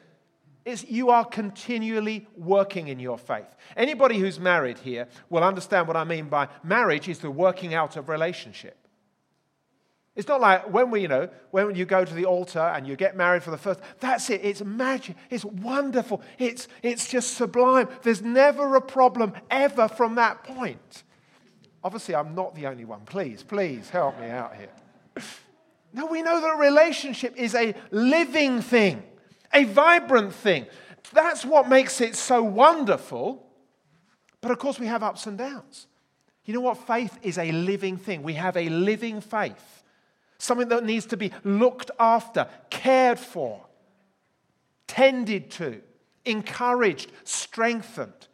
it. 0.65 0.71
is 0.71 0.89
you 0.89 1.11
are 1.11 1.23
continually 1.23 2.27
working 2.35 2.87
in 2.87 2.99
your 2.99 3.19
faith. 3.19 3.55
Anybody 3.77 4.17
who's 4.17 4.39
married 4.39 4.79
here 4.79 5.07
will 5.29 5.43
understand 5.43 5.87
what 5.87 5.95
I 5.95 6.03
mean 6.03 6.27
by 6.27 6.47
marriage 6.63 7.07
is 7.07 7.19
the 7.19 7.29
working 7.29 7.75
out 7.75 7.95
of 7.95 8.09
relationship. 8.09 8.80
It's 10.21 10.27
not 10.27 10.39
like 10.39 10.71
when 10.71 10.91
we, 10.91 11.01
you 11.01 11.07
know, 11.07 11.29
when 11.49 11.73
you 11.73 11.83
go 11.83 12.05
to 12.05 12.13
the 12.13 12.25
altar 12.25 12.59
and 12.59 12.85
you 12.85 12.95
get 12.95 13.17
married 13.17 13.41
for 13.41 13.49
the 13.49 13.57
first, 13.57 13.79
that's 13.99 14.29
it. 14.29 14.41
It's 14.45 14.63
magic. 14.63 15.15
It's 15.31 15.43
wonderful. 15.43 16.21
It's, 16.37 16.67
it's 16.83 17.09
just 17.09 17.33
sublime. 17.33 17.87
There's 18.03 18.21
never 18.21 18.75
a 18.75 18.81
problem 18.81 19.33
ever 19.49 19.87
from 19.87 20.13
that 20.15 20.43
point. 20.43 21.01
Obviously, 21.83 22.13
I'm 22.13 22.35
not 22.35 22.53
the 22.53 22.67
only 22.67 22.85
one. 22.85 22.99
Please, 22.99 23.41
please 23.41 23.89
help 23.89 24.19
me 24.19 24.29
out 24.29 24.55
here. 24.55 24.69
No, 25.93 26.05
we 26.05 26.21
know 26.21 26.39
that 26.39 26.53
a 26.53 26.57
relationship 26.57 27.35
is 27.35 27.53
a 27.53 27.75
living 27.89 28.61
thing, 28.61 29.03
a 29.53 29.65
vibrant 29.65 30.33
thing. 30.33 30.65
That's 31.11 31.43
what 31.43 31.67
makes 31.67 31.99
it 31.99 32.15
so 32.15 32.41
wonderful. 32.41 33.45
But 34.39 34.51
of 34.51 34.59
course, 34.59 34.79
we 34.79 34.85
have 34.85 35.03
ups 35.03 35.27
and 35.27 35.37
downs. 35.37 35.87
You 36.45 36.53
know 36.53 36.61
what? 36.61 36.77
Faith 36.77 37.19
is 37.23 37.37
a 37.37 37.51
living 37.51 37.97
thing. 37.97 38.23
We 38.23 38.35
have 38.35 38.55
a 38.55 38.69
living 38.69 39.19
faith, 39.19 39.80
something 40.41 40.69
that 40.69 40.83
needs 40.83 41.05
to 41.07 41.17
be 41.17 41.31
looked 41.43 41.91
after, 41.99 42.47
cared 42.69 43.19
for, 43.19 43.61
tended 44.87 45.51
to, 45.51 45.81
encouraged, 46.25 47.11
strengthened. 47.23 48.27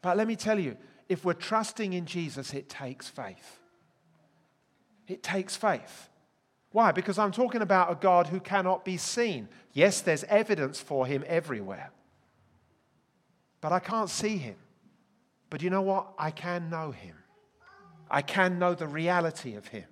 But 0.00 0.16
let 0.16 0.26
me 0.28 0.36
tell 0.36 0.58
you, 0.58 0.76
if 1.08 1.24
we're 1.24 1.34
trusting 1.34 1.92
in 1.92 2.06
Jesus, 2.06 2.54
it 2.54 2.68
takes 2.68 3.08
faith. 3.08 3.58
It 5.08 5.22
takes 5.22 5.56
faith. 5.56 6.08
Why? 6.70 6.92
Because 6.92 7.18
I'm 7.18 7.32
talking 7.32 7.60
about 7.60 7.90
a 7.90 7.96
God 7.96 8.28
who 8.28 8.40
cannot 8.40 8.84
be 8.84 8.96
seen. 8.96 9.48
Yes, 9.72 10.00
there's 10.00 10.24
evidence 10.24 10.80
for 10.80 11.06
him 11.06 11.24
everywhere, 11.26 11.90
but 13.60 13.72
I 13.72 13.80
can't 13.80 14.08
see 14.08 14.38
him. 14.38 14.56
But 15.50 15.60
you 15.60 15.70
know 15.70 15.82
what? 15.82 16.14
I 16.18 16.30
can 16.30 16.70
know 16.70 16.92
him. 16.92 17.16
I 18.10 18.22
can 18.22 18.58
know 18.58 18.74
the 18.74 18.86
reality 18.86 19.54
of 19.54 19.66
him. 19.68 19.84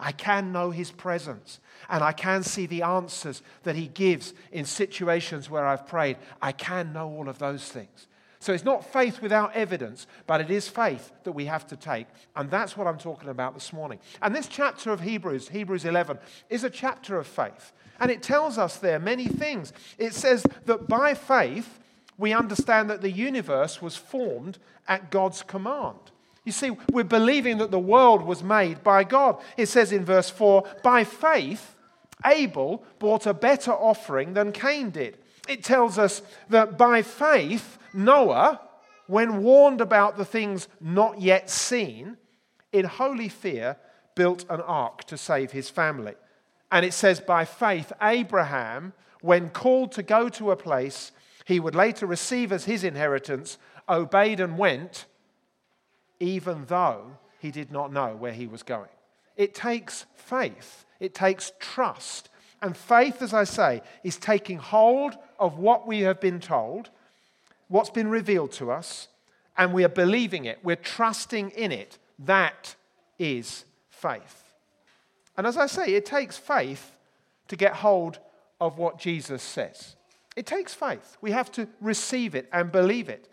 I 0.00 0.12
can 0.12 0.50
know 0.50 0.70
his 0.70 0.90
presence 0.90 1.60
and 1.88 2.02
I 2.02 2.12
can 2.12 2.42
see 2.42 2.66
the 2.66 2.82
answers 2.82 3.42
that 3.64 3.76
he 3.76 3.86
gives 3.88 4.34
in 4.50 4.64
situations 4.64 5.50
where 5.50 5.66
I've 5.66 5.86
prayed. 5.86 6.16
I 6.40 6.52
can 6.52 6.92
know 6.92 7.08
all 7.08 7.28
of 7.28 7.38
those 7.38 7.68
things. 7.68 8.08
So 8.38 8.54
it's 8.54 8.64
not 8.64 8.90
faith 8.90 9.20
without 9.20 9.54
evidence, 9.54 10.06
but 10.26 10.40
it 10.40 10.50
is 10.50 10.66
faith 10.66 11.12
that 11.24 11.32
we 11.32 11.44
have 11.44 11.66
to 11.66 11.76
take. 11.76 12.06
And 12.34 12.50
that's 12.50 12.74
what 12.74 12.86
I'm 12.86 12.96
talking 12.96 13.28
about 13.28 13.52
this 13.52 13.70
morning. 13.70 13.98
And 14.22 14.34
this 14.34 14.46
chapter 14.46 14.92
of 14.92 15.02
Hebrews, 15.02 15.50
Hebrews 15.50 15.84
11, 15.84 16.18
is 16.48 16.64
a 16.64 16.70
chapter 16.70 17.18
of 17.18 17.26
faith. 17.26 17.72
And 18.00 18.10
it 18.10 18.22
tells 18.22 18.56
us 18.56 18.76
there 18.76 18.98
many 18.98 19.26
things. 19.26 19.74
It 19.98 20.14
says 20.14 20.46
that 20.64 20.88
by 20.88 21.12
faith, 21.12 21.78
we 22.16 22.32
understand 22.32 22.88
that 22.88 23.02
the 23.02 23.10
universe 23.10 23.82
was 23.82 23.96
formed 23.96 24.58
at 24.88 25.10
God's 25.10 25.42
command. 25.42 25.98
You 26.44 26.52
see, 26.52 26.70
we're 26.90 27.04
believing 27.04 27.58
that 27.58 27.70
the 27.70 27.78
world 27.78 28.22
was 28.22 28.42
made 28.42 28.82
by 28.82 29.04
God. 29.04 29.40
It 29.56 29.66
says 29.66 29.92
in 29.92 30.04
verse 30.04 30.30
4 30.30 30.64
by 30.82 31.04
faith, 31.04 31.76
Abel 32.24 32.82
brought 32.98 33.26
a 33.26 33.34
better 33.34 33.72
offering 33.72 34.34
than 34.34 34.52
Cain 34.52 34.90
did. 34.90 35.18
It 35.48 35.64
tells 35.64 35.98
us 35.98 36.22
that 36.48 36.78
by 36.78 37.02
faith, 37.02 37.78
Noah, 37.92 38.60
when 39.06 39.42
warned 39.42 39.80
about 39.80 40.16
the 40.16 40.24
things 40.24 40.68
not 40.80 41.20
yet 41.20 41.50
seen, 41.50 42.16
in 42.72 42.84
holy 42.84 43.28
fear 43.28 43.76
built 44.14 44.44
an 44.48 44.60
ark 44.60 45.04
to 45.04 45.16
save 45.16 45.50
his 45.50 45.68
family. 45.68 46.14
And 46.70 46.84
it 46.84 46.92
says, 46.92 47.20
by 47.20 47.44
faith, 47.44 47.92
Abraham, 48.00 48.92
when 49.20 49.50
called 49.50 49.92
to 49.92 50.02
go 50.02 50.28
to 50.30 50.50
a 50.50 50.56
place 50.56 51.10
he 51.44 51.58
would 51.58 51.74
later 51.74 52.06
receive 52.06 52.52
as 52.52 52.64
his 52.64 52.84
inheritance, 52.84 53.58
obeyed 53.88 54.38
and 54.38 54.56
went, 54.56 55.06
even 56.20 56.66
though 56.66 57.18
he 57.38 57.50
did 57.50 57.72
not 57.72 57.92
know 57.92 58.14
where 58.14 58.32
he 58.32 58.46
was 58.46 58.62
going. 58.62 58.88
It 59.36 59.54
takes 59.54 60.06
faith, 60.14 60.84
it 61.00 61.14
takes 61.14 61.52
trust. 61.58 62.28
And 62.62 62.76
faith, 62.76 63.22
as 63.22 63.32
I 63.32 63.44
say, 63.44 63.80
is 64.04 64.18
taking 64.18 64.58
hold 64.58 65.16
of 65.38 65.58
what 65.58 65.86
we 65.86 66.00
have 66.00 66.20
been 66.20 66.40
told 66.40 66.90
what's 67.70 67.88
been 67.88 68.08
revealed 68.08 68.52
to 68.52 68.70
us 68.70 69.08
and 69.56 69.72
we 69.72 69.84
are 69.84 69.88
believing 69.88 70.44
it, 70.44 70.58
we're 70.62 70.76
trusting 70.76 71.50
in 71.50 71.72
it. 71.72 71.98
That 72.18 72.74
is 73.18 73.64
faith. 73.88 74.52
And 75.36 75.46
as 75.46 75.56
I 75.56 75.66
say, 75.66 75.94
it 75.94 76.04
takes 76.04 76.36
faith 76.36 76.96
to 77.48 77.56
get 77.56 77.74
hold 77.74 78.18
of 78.60 78.76
what 78.76 78.98
Jesus 78.98 79.42
says. 79.42 79.96
It 80.36 80.46
takes 80.46 80.74
faith. 80.74 81.16
We 81.20 81.30
have 81.30 81.50
to 81.52 81.68
receive 81.80 82.34
it 82.34 82.48
and 82.52 82.72
believe 82.72 83.08
it. 83.08 83.28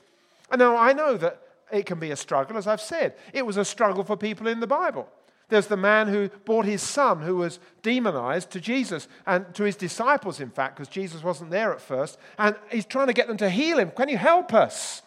And 0.52 0.60
now 0.60 0.78
I 0.78 0.94
know 0.94 1.18
that 1.18 1.42
it 1.72 1.86
can 1.86 2.00
be 2.00 2.12
a 2.12 2.16
struggle, 2.16 2.58
as 2.58 2.68
I've 2.68 2.82
said. 2.82 3.16
It 3.34 3.46
was 3.46 3.58
a 3.58 3.66
struggle 3.66 4.04
for 4.04 4.16
people 4.16 4.48
in 4.48 4.60
the 4.60 4.68
Bible. 4.68 5.08
There's 5.50 5.68
the 5.68 5.78
man 5.78 6.08
who 6.08 6.30
brought 6.46 6.66
his 6.66 6.82
son, 6.82 7.22
who 7.22 7.38
was 7.38 7.60
demonized, 7.82 8.52
to 8.52 8.60
Jesus 8.60 9.08
and 9.26 9.54
to 9.56 9.64
his 9.64 9.78
disciples, 9.78 10.42
in 10.42 10.50
fact, 10.50 10.76
because 10.76 10.90
Jesus 10.90 11.24
wasn't 11.24 11.52
there 11.52 11.72
at 11.72 11.80
first. 11.80 12.18
And 12.38 12.56
he's 12.70 12.86
trying 12.86 13.08
to 13.08 13.14
get 13.14 13.28
them 13.28 13.38
to 13.38 13.50
heal 13.50 13.80
him. 13.80 13.92
Can 13.92 14.10
you 14.10 14.18
help 14.18 14.54
us? 14.54 15.02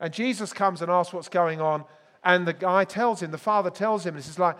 And 0.00 0.12
Jesus 0.12 0.52
comes 0.52 0.80
and 0.80 0.90
asks 0.90 1.12
what's 1.12 1.28
going 1.28 1.60
on. 1.60 1.84
And 2.24 2.46
the 2.46 2.52
guy 2.54 2.84
tells 2.84 3.22
him, 3.22 3.30
the 3.30 3.38
father 3.38 3.70
tells 3.70 4.06
him, 4.06 4.16
this 4.16 4.28
is 4.28 4.38
like, 4.38 4.56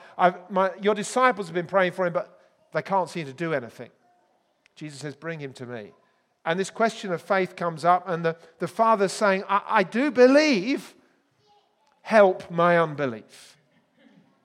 my, 0.51 0.71
Your 0.81 0.95
disciples 0.95 1.47
have 1.47 1.55
been 1.55 1.67
praying 1.67 1.93
for 1.93 2.07
him, 2.07 2.13
but 2.13 2.39
they 2.73 2.83
can't 2.83 3.09
seem 3.09 3.27
to 3.27 3.33
do 3.33 3.55
anything. 3.55 3.91
Jesus 4.75 5.01
says, 5.01 5.17
Bring 5.17 5.41
him 5.41 5.53
to 5.55 5.67
me. 5.67 5.93
And 6.45 6.59
this 6.59 6.71
question 6.71 7.13
of 7.13 7.21
faith 7.21 7.57
comes 7.57 7.85
up, 7.85 8.09
and 8.09 8.25
the, 8.25 8.37
the 8.59 8.69
father's 8.69 9.13
saying, 9.13 9.45
I, 9.49 9.63
I 9.69 9.83
do 9.83 10.11
believe, 10.11 10.95
help 12.09 12.51
my 12.51 12.79
unbelief. 12.79 13.59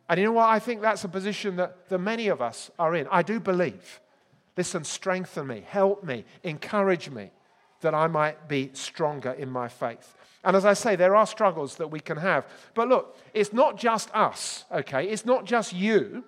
And 0.10 0.20
you 0.20 0.26
know 0.26 0.34
what? 0.34 0.50
I 0.50 0.60
think 0.60 0.82
that's 0.82 1.06
a 1.06 1.08
position 1.08 1.56
that, 1.56 1.88
that 1.88 1.98
many 1.98 2.28
of 2.28 2.42
us 2.42 2.70
are 2.78 2.94
in. 2.94 3.08
I 3.10 3.22
do 3.22 3.40
believe. 3.40 4.02
Listen, 4.58 4.84
strengthen 4.84 5.48
me, 5.48 5.64
help 5.66 6.04
me, 6.04 6.26
encourage 6.44 7.10
me 7.10 7.32
that 7.80 7.96
I 7.96 8.08
might 8.08 8.50
be 8.50 8.70
stronger 8.74 9.32
in 9.32 9.50
my 9.50 9.70
faith. 9.70 10.14
And 10.44 10.58
as 10.58 10.66
I 10.66 10.74
say, 10.74 10.98
there 10.98 11.16
are 11.16 11.26
struggles 11.26 11.78
that 11.78 11.90
we 11.90 12.02
can 12.02 12.18
have. 12.18 12.46
But 12.74 12.90
look, 12.90 13.18
it's 13.34 13.54
not 13.54 13.78
just 13.78 14.14
us, 14.14 14.66
okay? 14.70 15.08
It's 15.08 15.26
not 15.26 15.46
just 15.46 15.72
you. 15.72 16.26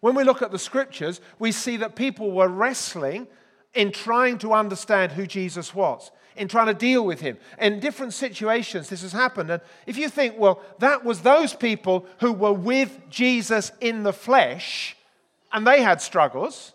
When 0.00 0.16
we 0.16 0.24
look 0.24 0.42
at 0.42 0.50
the 0.50 0.58
scriptures, 0.58 1.20
we 1.38 1.52
see 1.52 1.76
that 1.76 1.94
people 1.94 2.32
were 2.32 2.48
wrestling 2.48 3.28
in 3.72 3.92
trying 3.92 4.38
to 4.38 4.52
understand 4.52 5.12
who 5.12 5.28
Jesus 5.28 5.72
was 5.72 6.10
in 6.36 6.48
trying 6.48 6.66
to 6.66 6.74
deal 6.74 7.04
with 7.04 7.20
him. 7.20 7.36
In 7.60 7.80
different 7.80 8.12
situations, 8.12 8.88
this 8.88 9.02
has 9.02 9.12
happened. 9.12 9.50
And 9.50 9.62
if 9.86 9.96
you 9.96 10.08
think, 10.08 10.38
well, 10.38 10.60
that 10.78 11.04
was 11.04 11.20
those 11.20 11.54
people 11.54 12.06
who 12.20 12.32
were 12.32 12.52
with 12.52 13.00
Jesus 13.10 13.72
in 13.80 14.02
the 14.02 14.12
flesh 14.12 14.96
and 15.52 15.66
they 15.66 15.82
had 15.82 16.00
struggles, 16.00 16.72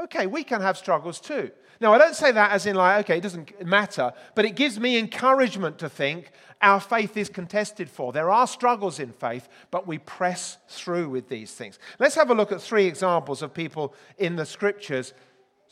okay, 0.00 0.26
we 0.26 0.44
can 0.44 0.60
have 0.60 0.76
struggles 0.76 1.20
too. 1.20 1.50
Now, 1.80 1.92
I 1.92 1.98
don't 1.98 2.14
say 2.14 2.30
that 2.30 2.52
as 2.52 2.66
in, 2.66 2.76
like, 2.76 3.04
okay, 3.04 3.18
it 3.18 3.22
doesn't 3.22 3.66
matter, 3.66 4.12
but 4.36 4.44
it 4.44 4.54
gives 4.54 4.78
me 4.78 4.96
encouragement 4.98 5.78
to 5.78 5.88
think 5.88 6.30
our 6.60 6.78
faith 6.78 7.16
is 7.16 7.28
contested 7.28 7.90
for. 7.90 8.12
There 8.12 8.30
are 8.30 8.46
struggles 8.46 9.00
in 9.00 9.12
faith, 9.12 9.48
but 9.72 9.86
we 9.86 9.98
press 9.98 10.58
through 10.68 11.08
with 11.08 11.28
these 11.28 11.52
things. 11.52 11.80
Let's 11.98 12.14
have 12.14 12.30
a 12.30 12.34
look 12.34 12.52
at 12.52 12.62
three 12.62 12.86
examples 12.86 13.42
of 13.42 13.52
people 13.52 13.94
in 14.16 14.36
the 14.36 14.46
scriptures 14.46 15.12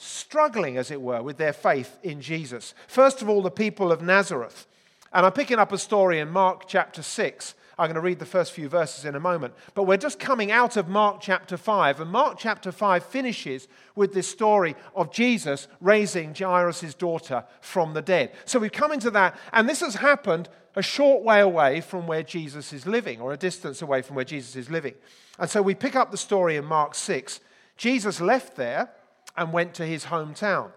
struggling, 0.01 0.79
as 0.79 0.91
it 0.91 1.01
were, 1.01 1.23
with 1.23 1.37
their 1.37 1.53
faith 1.53 1.99
in 2.03 2.21
Jesus. 2.21 2.75
First 2.89 3.21
of 3.21 3.29
all, 3.29 3.43
the 3.43 3.51
people 3.51 3.93
of 3.93 4.01
Nazareth. 4.01 4.67
And 5.13 5.27
I'm 5.27 5.33
picking 5.33 5.59
up 5.59 5.73
a 5.73 5.79
story 5.79 6.19
in 6.19 6.31
Mark 6.31 6.67
chapter 6.67 7.03
6. 7.03 7.55
I'm 7.79 7.87
going 7.87 7.95
to 7.95 8.01
read 8.01 8.19
the 8.19 8.27
first 8.27 8.53
few 8.53 8.69
verses 8.69 9.05
in 9.05 9.15
a 9.15 9.21
moment. 9.21 9.55
But 9.75 9.85
we're 9.85 9.97
just 9.97 10.19
coming 10.19 10.51
out 10.51 10.77
of 10.77 10.89
Mark 10.89 11.21
chapter 11.21 11.57
5. 11.57 12.01
And 12.01 12.11
Mark 12.11 12.37
chapter 12.39 12.73
5 12.73 13.05
finishes 13.05 13.69
with 13.95 14.15
this 14.15 14.29
story 14.29 14.75
of 14.95 15.13
Jesus 15.13 15.69
raising 15.81 16.35
Jairus' 16.35 16.95
daughter 16.95 17.45
from 17.61 17.93
the 17.93 18.03
dead. 18.03 18.33
So 18.45 18.59
we've 18.59 18.73
come 18.73 18.93
into 18.93 19.11
that. 19.13 19.37
And 19.53 19.69
this 19.69 19.81
has 19.81 19.97
happened 19.97 20.49
a 20.77 20.83
short 20.83 21.23
way 21.23 21.41
away 21.41 21.81
from 21.81 22.07
where 22.07 22.23
Jesus 22.23 22.73
is 22.73 22.87
living, 22.87 23.21
or 23.21 23.33
a 23.33 23.37
distance 23.37 23.83
away 23.83 24.03
from 24.03 24.17
where 24.17 24.25
Jesus 24.25 24.57
is 24.57 24.71
living. 24.71 24.95
And 25.39 25.51
so 25.51 25.61
we 25.61 25.75
pick 25.75 25.97
up 25.97 26.11
the 26.11 26.17
story 26.17 26.57
in 26.57 26.65
Mark 26.65 26.95
6. 26.95 27.41
Jesus 27.77 28.21
left 28.21 28.57
there 28.57 28.91
and 29.37 29.53
went 29.53 29.75
to 29.75 29.87
his 29.87 30.07
hometown, 30.07 30.73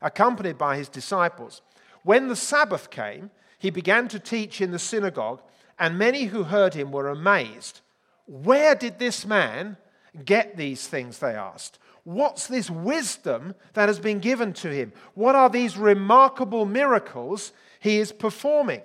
accompanied 0.00 0.58
by 0.58 0.76
his 0.76 0.88
disciples. 0.88 1.62
When 2.02 2.28
the 2.28 2.36
Sabbath 2.36 2.90
came, 2.90 3.30
he 3.58 3.70
began 3.70 4.08
to 4.08 4.18
teach 4.18 4.60
in 4.60 4.70
the 4.70 4.78
synagogue, 4.78 5.40
and 5.78 5.98
many 5.98 6.24
who 6.24 6.44
heard 6.44 6.74
him 6.74 6.92
were 6.92 7.08
amazed. 7.08 7.80
Where 8.26 8.74
did 8.74 8.98
this 8.98 9.26
man 9.26 9.76
get 10.24 10.56
these 10.56 10.86
things? 10.86 11.18
They 11.18 11.34
asked. 11.34 11.78
What's 12.04 12.46
this 12.46 12.70
wisdom 12.70 13.54
that 13.72 13.88
has 13.88 13.98
been 13.98 14.20
given 14.20 14.52
to 14.54 14.70
him? 14.70 14.92
What 15.14 15.34
are 15.34 15.50
these 15.50 15.76
remarkable 15.76 16.64
miracles 16.64 17.52
he 17.80 17.98
is 17.98 18.12
performing? 18.12 18.82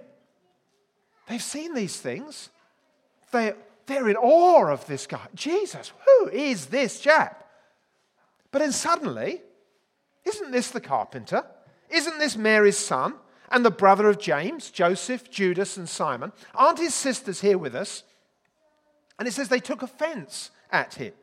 They've 1.27 1.41
seen 1.41 1.75
these 1.75 1.99
things. 1.99 2.49
They, 3.31 3.53
they're 3.85 4.09
in 4.09 4.17
awe 4.17 4.67
of 4.67 4.85
this 4.87 5.05
guy. 5.05 5.27
Jesus, 5.35 5.91
who 6.05 6.29
is 6.29 6.65
this 6.65 6.99
chap? 6.99 7.40
But 8.51 8.59
then 8.59 8.71
suddenly, 8.71 9.41
isn't 10.25 10.51
this 10.51 10.71
the 10.71 10.81
carpenter? 10.81 11.43
Isn't 11.89 12.19
this 12.19 12.37
Mary's 12.37 12.77
son 12.77 13.15
and 13.49 13.65
the 13.65 13.71
brother 13.71 14.07
of 14.07 14.19
James, 14.19 14.69
Joseph, 14.69 15.29
Judas, 15.29 15.77
and 15.77 15.87
Simon? 15.87 16.31
Aren't 16.53 16.79
his 16.79 16.93
sisters 16.93 17.41
here 17.41 17.57
with 17.57 17.75
us? 17.75 18.03
And 19.19 19.27
it 19.27 19.33
says 19.33 19.49
they 19.49 19.59
took 19.59 19.81
offense 19.81 20.51
at 20.71 20.95
him. 20.95 21.13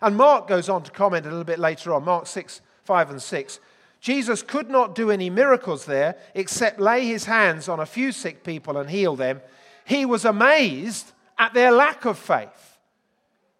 And 0.00 0.16
Mark 0.16 0.46
goes 0.46 0.68
on 0.68 0.82
to 0.84 0.90
comment 0.90 1.26
a 1.26 1.30
little 1.30 1.44
bit 1.44 1.58
later 1.58 1.92
on, 1.92 2.04
Mark 2.04 2.26
6, 2.26 2.60
5, 2.84 3.10
and 3.10 3.22
6. 3.22 3.60
Jesus 4.00 4.42
could 4.42 4.70
not 4.70 4.94
do 4.94 5.10
any 5.10 5.28
miracles 5.28 5.84
there 5.84 6.16
except 6.34 6.78
lay 6.78 7.04
his 7.04 7.24
hands 7.24 7.68
on 7.68 7.80
a 7.80 7.86
few 7.86 8.12
sick 8.12 8.44
people 8.44 8.76
and 8.76 8.88
heal 8.88 9.16
them. 9.16 9.40
He 9.84 10.06
was 10.06 10.24
amazed 10.24 11.12
at 11.36 11.54
their 11.54 11.72
lack 11.72 12.04
of 12.04 12.18
faith. 12.18 12.67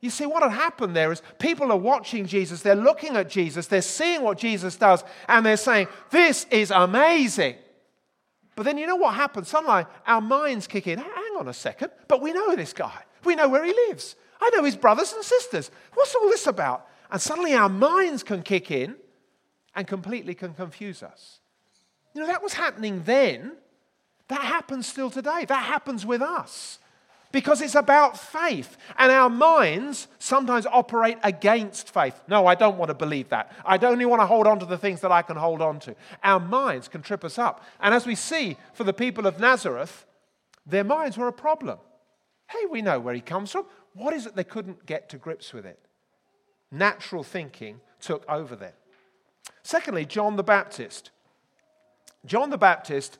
You 0.01 0.11
see, 0.11 0.27
what 0.27 0.43
had 0.43 0.53
happened 0.53 0.95
there 0.95 1.11
is 1.11 1.23
people 1.39 1.73
are 1.73 1.77
watching 1.77 2.27
Jesus, 2.27 2.63
they're 2.63 2.77
looking 2.77 3.17
at 3.17 3.29
Jesus, 3.29 3.67
they're 3.67 3.83
seeing 3.83 4.23
what 4.23 4.39
Jesus 4.39 4.77
does, 4.77 5.03
and 5.29 5.45
they're 5.45 5.57
saying, 5.57 5.89
This 6.11 6.47
is 6.51 6.71
amazing. 6.71 7.57
But 8.55 8.65
then 8.65 8.79
you 8.79 8.87
know 8.87 8.97
what 8.97 9.15
happens? 9.15 9.49
Suddenly 9.49 9.87
our 10.07 10.21
minds 10.21 10.67
kick 10.67 10.87
in. 10.87 10.99
Hang 10.99 11.37
on 11.39 11.49
a 11.49 11.55
second, 11.55 11.91
but 12.07 12.21
we 12.21 12.33
know 12.33 12.55
this 12.55 12.73
guy, 12.73 13.03
we 13.25 13.35
know 13.35 13.49
where 13.49 13.65
he 13.65 13.73
lives, 13.89 14.15
I 14.41 14.51
know 14.55 14.63
his 14.63 14.77
brothers 14.77 15.13
and 15.13 15.25
sisters. 15.25 15.71
What's 15.95 16.15
all 16.15 16.29
this 16.29 16.47
about? 16.47 16.87
And 17.11 17.21
suddenly 17.21 17.55
our 17.55 17.69
minds 17.69 18.23
can 18.23 18.43
kick 18.43 18.71
in 18.71 18.95
and 19.75 19.87
completely 19.87 20.35
can 20.35 20.55
confuse 20.55 21.03
us. 21.03 21.41
You 22.15 22.21
know, 22.21 22.27
that 22.29 22.43
was 22.43 22.53
happening 22.55 23.03
then. 23.05 23.57
That 24.29 24.43
happens 24.43 24.87
still 24.87 25.11
today. 25.11 25.47
That 25.47 25.65
happens 25.65 26.05
with 26.05 26.21
us 26.21 26.79
because 27.33 27.61
it's 27.61 27.75
about 27.75 28.19
faith. 28.19 28.77
And 28.97 29.13
our 29.13 29.29
minds 29.29 30.09
sometimes 30.19 30.67
operate 30.67 31.19
against 31.23 31.93
faith. 31.93 32.21
No, 32.29 32.47
I 32.47 32.55
don't 32.55 32.79
want 32.79 32.89
to 32.89 32.95
believe 32.95 33.29
that. 33.29 33.53
I 33.65 33.79
only 33.79 34.07
want 34.07 34.23
to 34.23 34.27
hold 34.27 34.47
on 34.47 34.59
to 34.61 34.67
the 34.67 34.79
things 34.79 35.01
that 35.03 35.13
I 35.13 35.23
can 35.23 35.37
hold 35.37 35.61
on 35.61 35.79
to. 35.81 35.95
Our 36.23 36.41
minds 36.41 36.89
can 36.89 37.03
trip 37.03 37.25
us 37.25 37.39
up. 37.39 37.65
And 37.81 37.95
as 37.95 38.07
we 38.07 38.15
see 38.15 38.57
for 38.73 38.85
the 38.85 38.93
people 38.93 39.27
of 39.27 39.39
Nazareth, 39.39 40.07
their 40.67 40.85
minds 40.85 41.17
were 41.17 41.29
a 41.29 41.33
problem. 41.33 41.79
Hey, 42.49 42.65
we 42.71 42.83
know 42.83 42.99
where 42.99 43.15
he 43.15 43.21
comes 43.21 43.51
from. 43.51 43.67
What 43.95 44.15
is 44.15 44.27
it 44.27 44.37
they 44.37 44.45
couldn't 44.45 44.87
get 44.87 45.09
to 45.11 45.19
grips 45.19 45.53
with 45.53 45.67
it? 45.67 45.79
Natural 46.71 47.23
thinking 47.23 47.81
took 48.01 48.25
over 48.29 48.57
them. 48.57 48.73
Secondly, 49.63 50.07
John 50.07 50.37
the 50.37 50.43
Baptist. 50.43 51.11
John 52.25 52.51
the 52.51 52.59
Baptist 52.59 53.19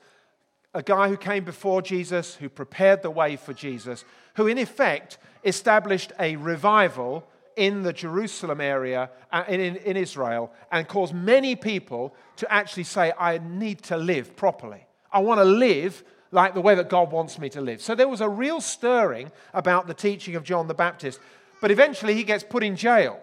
a 0.75 0.83
guy 0.83 1.09
who 1.09 1.17
came 1.17 1.45
before 1.45 1.83
Jesus, 1.83 2.35
who 2.35 2.49
prepared 2.49 3.03
the 3.03 3.11
way 3.11 3.37
for 3.37 3.53
Jesus, 3.53 4.05
who 4.35 4.47
in 4.47 4.59
effect 4.59 5.19
established 5.45 6.13
a 6.19 6.37
revival 6.37 7.27
in 7.57 7.83
the 7.83 7.93
Jerusalem 7.93 8.61
area, 8.61 9.11
uh, 9.33 9.45
in, 9.49 9.61
in, 9.61 9.97
Israel, 9.97 10.53
and 10.71 10.87
caused 10.87 11.13
many 11.13 11.57
people 11.57 12.15
to 12.37 12.53
actually 12.53 12.85
say, 12.85 13.13
I 13.19 13.39
need 13.39 13.83
to 13.85 13.97
live 13.97 14.37
properly. 14.37 14.87
I 15.11 15.19
want 15.21 15.41
to 15.41 15.45
live 15.45 16.05
like 16.31 16.55
the 16.55 16.61
way 16.61 16.75
that 16.77 16.89
God 16.89 17.11
wants 17.11 17.39
me 17.39 17.49
to 17.51 17.61
live. 17.61 17.81
So 17.81 17.95
there 17.95 18.07
was 18.07 18.21
a 18.21 18.29
real 18.29 18.61
stirring 18.61 19.33
about 19.55 19.89
the 19.89 19.95
teaching 19.95 20.37
of 20.37 20.45
John 20.45 20.69
the 20.69 20.75
Baptist. 20.75 21.19
But 21.61 21.71
eventually 21.71 22.15
he 22.15 22.23
gets 22.23 22.45
put 22.45 22.63
in 22.63 22.77
jail. 22.77 23.21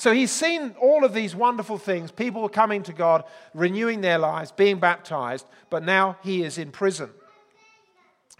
So 0.00 0.14
he's 0.14 0.30
seen 0.30 0.74
all 0.80 1.04
of 1.04 1.12
these 1.12 1.36
wonderful 1.36 1.76
things 1.76 2.10
people 2.10 2.48
coming 2.48 2.82
to 2.84 2.92
God, 2.94 3.22
renewing 3.52 4.00
their 4.00 4.16
lives, 4.16 4.50
being 4.50 4.78
baptized, 4.78 5.46
but 5.68 5.84
now 5.84 6.16
he 6.22 6.42
is 6.42 6.56
in 6.56 6.72
prison. 6.72 7.10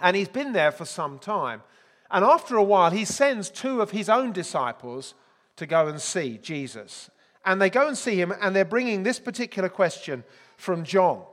And 0.00 0.16
he's 0.16 0.26
been 0.26 0.54
there 0.54 0.72
for 0.72 0.86
some 0.86 1.18
time. 1.18 1.62
And 2.10 2.24
after 2.24 2.56
a 2.56 2.62
while, 2.62 2.90
he 2.90 3.04
sends 3.04 3.50
two 3.50 3.82
of 3.82 3.90
his 3.90 4.08
own 4.08 4.32
disciples 4.32 5.12
to 5.56 5.66
go 5.66 5.86
and 5.86 6.00
see 6.00 6.38
Jesus. 6.38 7.10
And 7.44 7.60
they 7.60 7.68
go 7.68 7.86
and 7.86 7.98
see 7.98 8.18
him, 8.18 8.32
and 8.40 8.56
they're 8.56 8.64
bringing 8.64 9.02
this 9.02 9.20
particular 9.20 9.68
question 9.68 10.24
from 10.56 10.82
John 10.82 11.24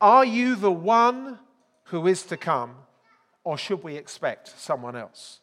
Are 0.00 0.24
you 0.24 0.56
the 0.56 0.72
one 0.72 1.38
who 1.84 2.06
is 2.06 2.22
to 2.22 2.38
come, 2.38 2.76
or 3.44 3.58
should 3.58 3.82
we 3.82 3.96
expect 3.96 4.58
someone 4.58 4.96
else? 4.96 5.40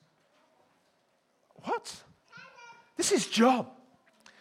What? 1.66 2.02
This 2.98 3.12
is 3.12 3.28
John. 3.28 3.68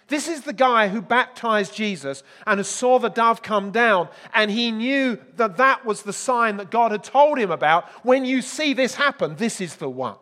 This 0.08 0.28
is 0.28 0.42
the 0.42 0.52
guy 0.52 0.88
who 0.88 1.00
baptized 1.00 1.74
Jesus 1.74 2.22
and 2.46 2.64
saw 2.64 2.98
the 2.98 3.08
dove 3.08 3.42
come 3.42 3.70
down, 3.70 4.08
and 4.34 4.50
he 4.50 4.70
knew 4.70 5.18
that 5.36 5.56
that 5.56 5.86
was 5.86 6.02
the 6.02 6.12
sign 6.12 6.58
that 6.58 6.70
God 6.70 6.92
had 6.92 7.02
told 7.02 7.38
him 7.38 7.50
about. 7.50 7.88
When 8.04 8.24
you 8.24 8.42
see 8.42 8.74
this 8.74 8.94
happen, 8.94 9.36
this 9.36 9.60
is 9.60 9.76
the 9.76 9.88
one. 9.88 10.16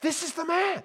This 0.00 0.22
is 0.22 0.34
the 0.34 0.44
man. 0.44 0.82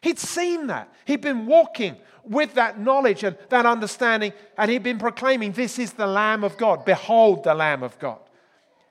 He'd 0.00 0.18
seen 0.18 0.68
that. 0.68 0.92
He'd 1.04 1.20
been 1.20 1.44
walking 1.44 1.96
with 2.24 2.54
that 2.54 2.80
knowledge 2.80 3.24
and 3.24 3.36
that 3.50 3.66
understanding, 3.66 4.32
and 4.56 4.70
he'd 4.70 4.82
been 4.82 4.98
proclaiming, 4.98 5.52
This 5.52 5.78
is 5.78 5.92
the 5.92 6.06
Lamb 6.06 6.44
of 6.44 6.56
God. 6.56 6.86
Behold 6.86 7.44
the 7.44 7.54
Lamb 7.54 7.82
of 7.82 7.98
God. 7.98 8.20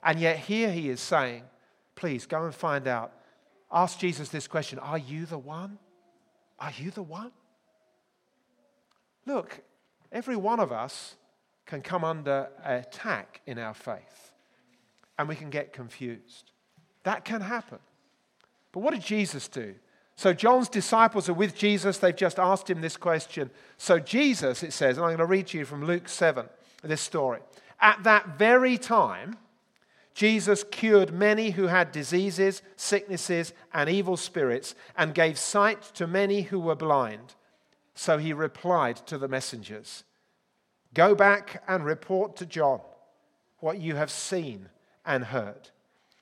And 0.03 0.19
yet 0.19 0.37
here 0.37 0.71
he 0.71 0.89
is 0.89 1.01
saying, 1.01 1.43
Please 1.95 2.27
go 2.27 2.45
and 2.45 2.53
find 2.53 2.87
out. 2.87 3.11
Ask 3.71 3.99
Jesus 3.99 4.29
this 4.29 4.47
question 4.47 4.77
Are 4.77 4.97
you 4.97 5.25
the 5.25 5.39
one? 5.39 5.79
Are 6.59 6.71
you 6.77 6.91
the 6.91 7.03
one? 7.03 7.31
Look, 9.25 9.61
every 10.11 10.35
one 10.35 10.59
of 10.59 10.71
us 10.71 11.15
can 11.65 11.81
come 11.81 12.03
under 12.03 12.49
attack 12.63 13.41
in 13.45 13.57
our 13.59 13.73
faith 13.73 14.33
and 15.17 15.27
we 15.29 15.35
can 15.35 15.49
get 15.49 15.73
confused. 15.73 16.51
That 17.03 17.25
can 17.25 17.41
happen. 17.41 17.79
But 18.71 18.81
what 18.81 18.93
did 18.93 19.03
Jesus 19.03 19.47
do? 19.47 19.75
So, 20.15 20.33
John's 20.33 20.67
disciples 20.67 21.29
are 21.29 21.33
with 21.33 21.55
Jesus. 21.55 21.97
They've 21.97 22.15
just 22.15 22.39
asked 22.39 22.69
him 22.69 22.81
this 22.81 22.97
question. 22.97 23.49
So, 23.77 23.99
Jesus, 23.99 24.63
it 24.63 24.73
says, 24.73 24.97
and 24.97 25.05
I'm 25.05 25.11
going 25.11 25.19
to 25.19 25.25
read 25.25 25.47
to 25.47 25.57
you 25.57 25.63
from 25.63 25.85
Luke 25.85 26.09
7, 26.09 26.45
this 26.83 26.99
story. 26.99 27.39
At 27.79 28.03
that 28.03 28.37
very 28.37 28.77
time, 28.77 29.37
Jesus 30.19 30.65
cured 30.65 31.13
many 31.13 31.51
who 31.51 31.67
had 31.67 31.93
diseases, 31.93 32.61
sicknesses, 32.75 33.53
and 33.73 33.89
evil 33.89 34.17
spirits, 34.17 34.75
and 34.97 35.15
gave 35.15 35.39
sight 35.39 35.81
to 35.93 36.07
many 36.07 36.41
who 36.41 36.59
were 36.59 36.75
blind. 36.75 37.35
So 37.95 38.17
he 38.17 38.33
replied 38.33 38.97
to 39.07 39.17
the 39.17 39.29
messengers 39.29 40.03
Go 40.93 41.15
back 41.15 41.63
and 41.69 41.85
report 41.85 42.35
to 42.35 42.45
John 42.45 42.81
what 43.59 43.79
you 43.79 43.95
have 43.95 44.11
seen 44.11 44.67
and 45.05 45.23
heard. 45.23 45.69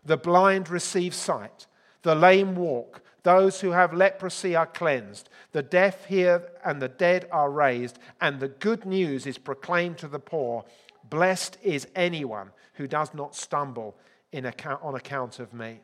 The 0.06 0.16
blind 0.16 0.70
receive 0.70 1.16
sight, 1.16 1.66
the 2.04 2.14
lame 2.14 2.54
walk, 2.54 3.02
those 3.24 3.62
who 3.62 3.72
have 3.72 3.96
leprosy 3.96 4.56
are 4.56 4.68
cleansed, 4.68 5.28
the 5.54 5.64
deaf 5.64 6.06
hear, 6.06 6.44
and 6.64 6.80
the 6.80 6.88
dead 6.88 7.28
are 7.32 7.50
raised, 7.50 7.98
and 8.22 8.40
the 8.40 8.48
good 8.48 8.86
news 8.86 9.26
is 9.26 9.40
proclaimed 9.40 9.98
to 9.98 10.08
the 10.08 10.20
poor. 10.20 10.66
Blessed 11.10 11.58
is 11.64 11.88
anyone 11.96 12.52
who 12.78 12.88
does 12.88 13.14
not 13.14 13.36
stumble 13.36 13.96
account, 14.34 14.82
on 14.84 14.96
account 14.96 15.40
of 15.40 15.54
me. 15.54 15.80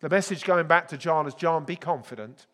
The 0.00 0.08
message 0.08 0.44
going 0.44 0.66
back 0.66 0.88
to 0.88 0.96
John 0.96 1.26
is 1.26 1.34
John, 1.34 1.64
be 1.64 1.76
confident. 1.76 2.46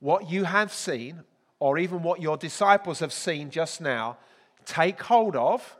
What 0.00 0.30
you 0.30 0.44
have 0.44 0.72
seen, 0.72 1.22
or 1.58 1.78
even 1.78 2.02
what 2.02 2.20
your 2.20 2.36
disciples 2.36 3.00
have 3.00 3.12
seen 3.12 3.50
just 3.50 3.80
now, 3.80 4.18
take 4.64 5.00
hold 5.02 5.36
of, 5.36 5.76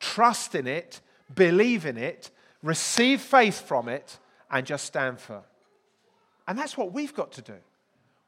trust 0.00 0.54
in 0.54 0.66
it, 0.66 1.00
believe 1.34 1.84
in 1.86 1.96
it, 1.96 2.30
receive 2.62 3.20
faith 3.20 3.60
from 3.60 3.88
it, 3.88 4.18
and 4.50 4.66
just 4.66 4.84
stand 4.84 5.20
firm. 5.20 5.42
And 6.48 6.58
that's 6.58 6.76
what 6.76 6.92
we've 6.92 7.14
got 7.14 7.32
to 7.32 7.42
do. 7.42 7.56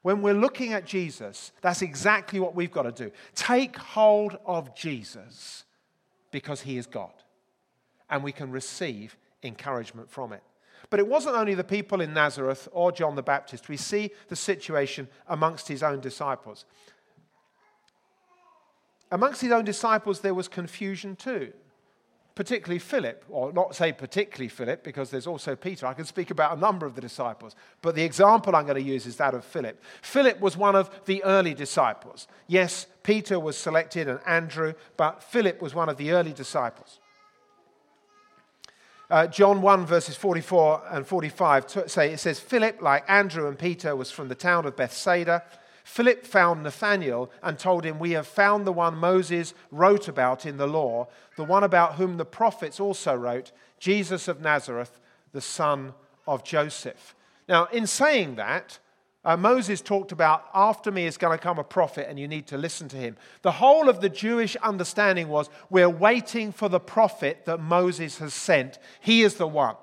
When 0.01 0.21
we're 0.21 0.33
looking 0.33 0.73
at 0.73 0.85
Jesus, 0.85 1.51
that's 1.61 1.81
exactly 1.81 2.39
what 2.39 2.55
we've 2.55 2.71
got 2.71 2.83
to 2.83 2.91
do. 2.91 3.11
Take 3.35 3.75
hold 3.75 4.37
of 4.45 4.75
Jesus 4.75 5.65
because 6.31 6.61
he 6.61 6.77
is 6.77 6.85
God. 6.85 7.11
And 8.09 8.23
we 8.23 8.31
can 8.31 8.51
receive 8.51 9.17
encouragement 9.43 10.09
from 10.09 10.33
it. 10.33 10.43
But 10.89 10.99
it 10.99 11.07
wasn't 11.07 11.35
only 11.35 11.53
the 11.53 11.63
people 11.63 12.01
in 12.01 12.13
Nazareth 12.13 12.67
or 12.71 12.91
John 12.91 13.15
the 13.15 13.21
Baptist. 13.21 13.69
We 13.69 13.77
see 13.77 14.11
the 14.27 14.35
situation 14.35 15.07
amongst 15.27 15.67
his 15.67 15.83
own 15.83 15.99
disciples. 15.99 16.65
Amongst 19.11 19.41
his 19.41 19.51
own 19.51 19.65
disciples, 19.65 20.21
there 20.21 20.33
was 20.33 20.47
confusion 20.47 21.15
too 21.15 21.51
particularly 22.39 22.79
Philip, 22.79 23.25
or 23.27 23.51
not 23.51 23.75
say 23.75 23.91
particularly 23.91 24.47
Philip, 24.47 24.81
because 24.81 25.11
there's 25.11 25.27
also 25.27 25.57
Peter. 25.57 25.85
I 25.85 25.93
can 25.93 26.05
speak 26.05 26.31
about 26.31 26.55
a 26.55 26.59
number 26.61 26.85
of 26.85 26.95
the 26.95 27.01
disciples, 27.01 27.53
but 27.81 27.95
the 27.95 28.03
example 28.03 28.55
I'm 28.55 28.65
going 28.65 28.81
to 28.81 28.89
use 28.89 29.05
is 29.05 29.17
that 29.17 29.33
of 29.33 29.43
Philip. 29.43 29.83
Philip 30.01 30.39
was 30.39 30.55
one 30.55 30.73
of 30.73 30.89
the 31.03 31.21
early 31.25 31.53
disciples. 31.53 32.29
Yes, 32.47 32.87
Peter 33.03 33.41
was 33.41 33.57
selected 33.57 34.07
and 34.07 34.21
Andrew, 34.25 34.73
but 34.95 35.21
Philip 35.21 35.61
was 35.61 35.75
one 35.75 35.89
of 35.89 35.97
the 35.97 36.11
early 36.11 36.31
disciples. 36.31 36.98
Uh, 39.09 39.25
John 39.27 39.61
1, 39.61 39.85
verses 39.85 40.15
44 40.15 40.83
and 40.91 41.07
45 41.07 41.65
say 41.87 42.13
it 42.13 42.19
says, 42.19 42.39
Philip, 42.39 42.81
like 42.81 43.09
Andrew 43.09 43.47
and 43.47 43.57
Peter, 43.57 43.95
was 43.95 44.11
from 44.11 44.27
the 44.27 44.35
town 44.35 44.65
of 44.65 44.75
Bethsaida 44.75 45.43
Philip 45.89 46.23
found 46.23 46.61
Nathanael 46.61 47.31
and 47.41 47.57
told 47.57 47.83
him, 47.83 47.97
We 47.97 48.11
have 48.11 48.27
found 48.27 48.67
the 48.67 48.71
one 48.71 48.95
Moses 48.95 49.55
wrote 49.71 50.07
about 50.07 50.45
in 50.45 50.57
the 50.57 50.67
law, 50.67 51.07
the 51.35 51.43
one 51.43 51.63
about 51.63 51.95
whom 51.95 52.17
the 52.17 52.25
prophets 52.25 52.79
also 52.79 53.15
wrote, 53.15 53.51
Jesus 53.79 54.27
of 54.27 54.39
Nazareth, 54.39 54.99
the 55.31 55.41
son 55.41 55.95
of 56.27 56.43
Joseph. 56.43 57.15
Now, 57.47 57.65
in 57.65 57.87
saying 57.87 58.35
that, 58.35 58.77
Uh, 59.25 59.35
Moses 59.35 59.81
talked 59.81 60.13
about, 60.13 60.45
after 60.53 60.91
me 60.91 61.05
is 61.05 61.17
going 61.17 61.37
to 61.37 61.41
come 61.41 61.59
a 61.59 61.63
prophet 61.63 62.07
and 62.09 62.17
you 62.17 62.27
need 62.27 62.47
to 62.47 62.57
listen 62.57 62.87
to 62.89 62.97
him. 62.97 63.17
The 63.41 63.51
whole 63.51 63.89
of 63.89 63.99
the 63.99 64.07
Jewish 64.07 64.55
understanding 64.57 65.27
was 65.27 65.49
we're 65.69 65.89
waiting 65.89 66.53
for 66.53 66.69
the 66.69 66.79
prophet 66.79 67.45
that 67.45 67.59
Moses 67.59 68.17
has 68.19 68.33
sent. 68.33 68.79
He 69.01 69.23
is 69.23 69.35
the 69.35 69.47
one. 69.47 69.75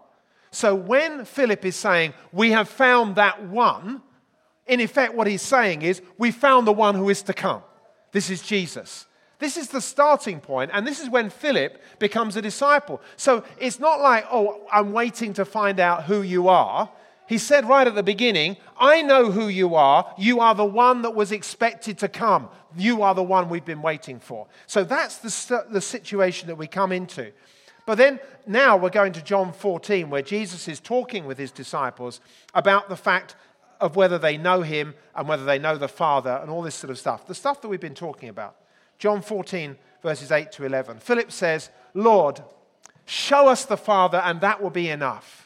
So 0.51 0.75
when 0.75 1.27
Philip 1.27 1.67
is 1.67 1.77
saying, 1.77 2.15
We 2.33 2.53
have 2.53 2.69
found 2.69 3.17
that 3.17 3.43
one, 3.43 4.01
in 4.67 4.81
effect, 4.81 5.15
what 5.15 5.27
he's 5.27 5.43
saying 5.43 5.83
is, 5.83 6.01
We 6.17 6.31
found 6.31 6.67
the 6.67 6.73
one 6.73 6.95
who 6.95 7.11
is 7.11 7.23
to 7.25 7.35
come. 7.35 7.63
This 8.13 8.31
is 8.31 8.41
Jesus. 8.41 9.05
This 9.39 9.59
is 9.59 9.69
the 9.69 9.83
starting 9.83 10.41
point, 10.41 10.71
and 10.73 10.87
this 10.87 10.99
is 10.99 11.11
when 11.11 11.29
Philip 11.29 11.79
becomes 11.99 12.37
a 12.37 12.43
disciple. 12.43 13.03
So 13.19 13.45
it's 13.59 13.79
not 13.79 14.01
like, 14.01 14.25
Oh, 14.31 14.67
I'm 14.73 14.93
waiting 14.95 15.35
to 15.35 15.45
find 15.45 15.79
out 15.79 16.05
who 16.05 16.23
you 16.23 16.49
are. 16.49 16.91
He 17.27 17.39
said 17.39 17.69
right 17.69 17.87
at 17.87 17.95
the 17.95 18.03
beginning, 18.03 18.57
I 18.79 19.03
know 19.03 19.31
who 19.31 19.49
you 19.49 19.75
are. 19.75 20.15
You 20.17 20.41
are 20.41 20.55
the 20.55 20.65
one 20.65 21.03
that 21.03 21.15
was 21.15 21.33
expected 21.33 21.99
to 21.99 22.09
come. 22.09 22.49
You 22.77 23.03
are 23.03 23.15
the 23.15 23.23
one 23.23 23.49
we've 23.49 23.65
been 23.65 23.83
waiting 23.83 24.21
for. 24.21 24.47
So 24.67 24.85
that's 24.85 25.19
the, 25.19 25.67
the 25.71 25.81
situation 25.81 26.47
that 26.49 26.57
we 26.57 26.67
come 26.67 26.93
into. 26.93 27.33
But 27.85 27.99
then 27.99 28.21
now 28.47 28.77
we're 28.77 28.91
going 28.91 29.13
to 29.13 29.23
John 29.23 29.53
14, 29.53 30.11
where 30.11 30.23
Jesus 30.23 30.69
is 30.69 30.81
talking 30.81 31.25
with 31.25 31.39
his 31.39 31.51
disciples 31.51 32.21
about 32.55 32.89
the 32.89 32.97
fact 32.97 33.37
of 33.81 33.97
whether 33.97 34.19
they 34.19 34.37
know 34.37 34.63
him 34.63 34.95
and 35.15 35.29
whether 35.29 35.45
they 35.45 35.59
know 35.59 35.77
the 35.77 35.89
Father 35.89 36.39
and 36.43 36.51
all 36.51 36.63
this 36.63 36.75
sort 36.75 36.91
of 36.91 36.99
stuff. 36.99 37.27
The 37.27 37.35
stuff 37.35 37.61
that 37.63 37.69
we've 37.69 37.81
been 37.81 37.95
talking 37.95 38.29
about. 38.29 38.57
John 38.99 39.21
14, 39.21 39.77
verses 40.03 40.33
8 40.33 40.53
to 40.53 40.65
11. 40.65 40.99
Philip 40.99 41.31
says, 41.31 41.71
Lord, 41.93 42.43
show 43.05 43.49
us 43.49 43.65
the 43.65 43.77
Father, 43.77 44.19
and 44.19 44.41
that 44.41 44.63
will 44.63 44.71
be 44.71 44.89
enough. 44.89 45.46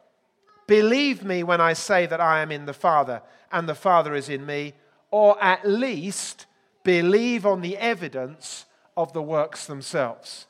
Believe 0.67 1.23
me 1.23 1.43
when 1.43 1.61
I 1.61 1.73
say 1.73 2.05
that 2.05 2.21
I 2.21 2.41
am 2.41 2.51
in 2.51 2.65
the 2.65 2.73
Father 2.73 3.21
and 3.51 3.67
the 3.67 3.75
Father 3.75 4.15
is 4.15 4.29
in 4.29 4.45
me, 4.45 4.73
or 5.09 5.41
at 5.43 5.67
least 5.67 6.45
believe 6.83 7.45
on 7.45 7.61
the 7.61 7.77
evidence 7.77 8.65
of 8.95 9.13
the 9.13 9.21
works 9.21 9.65
themselves 9.65 10.47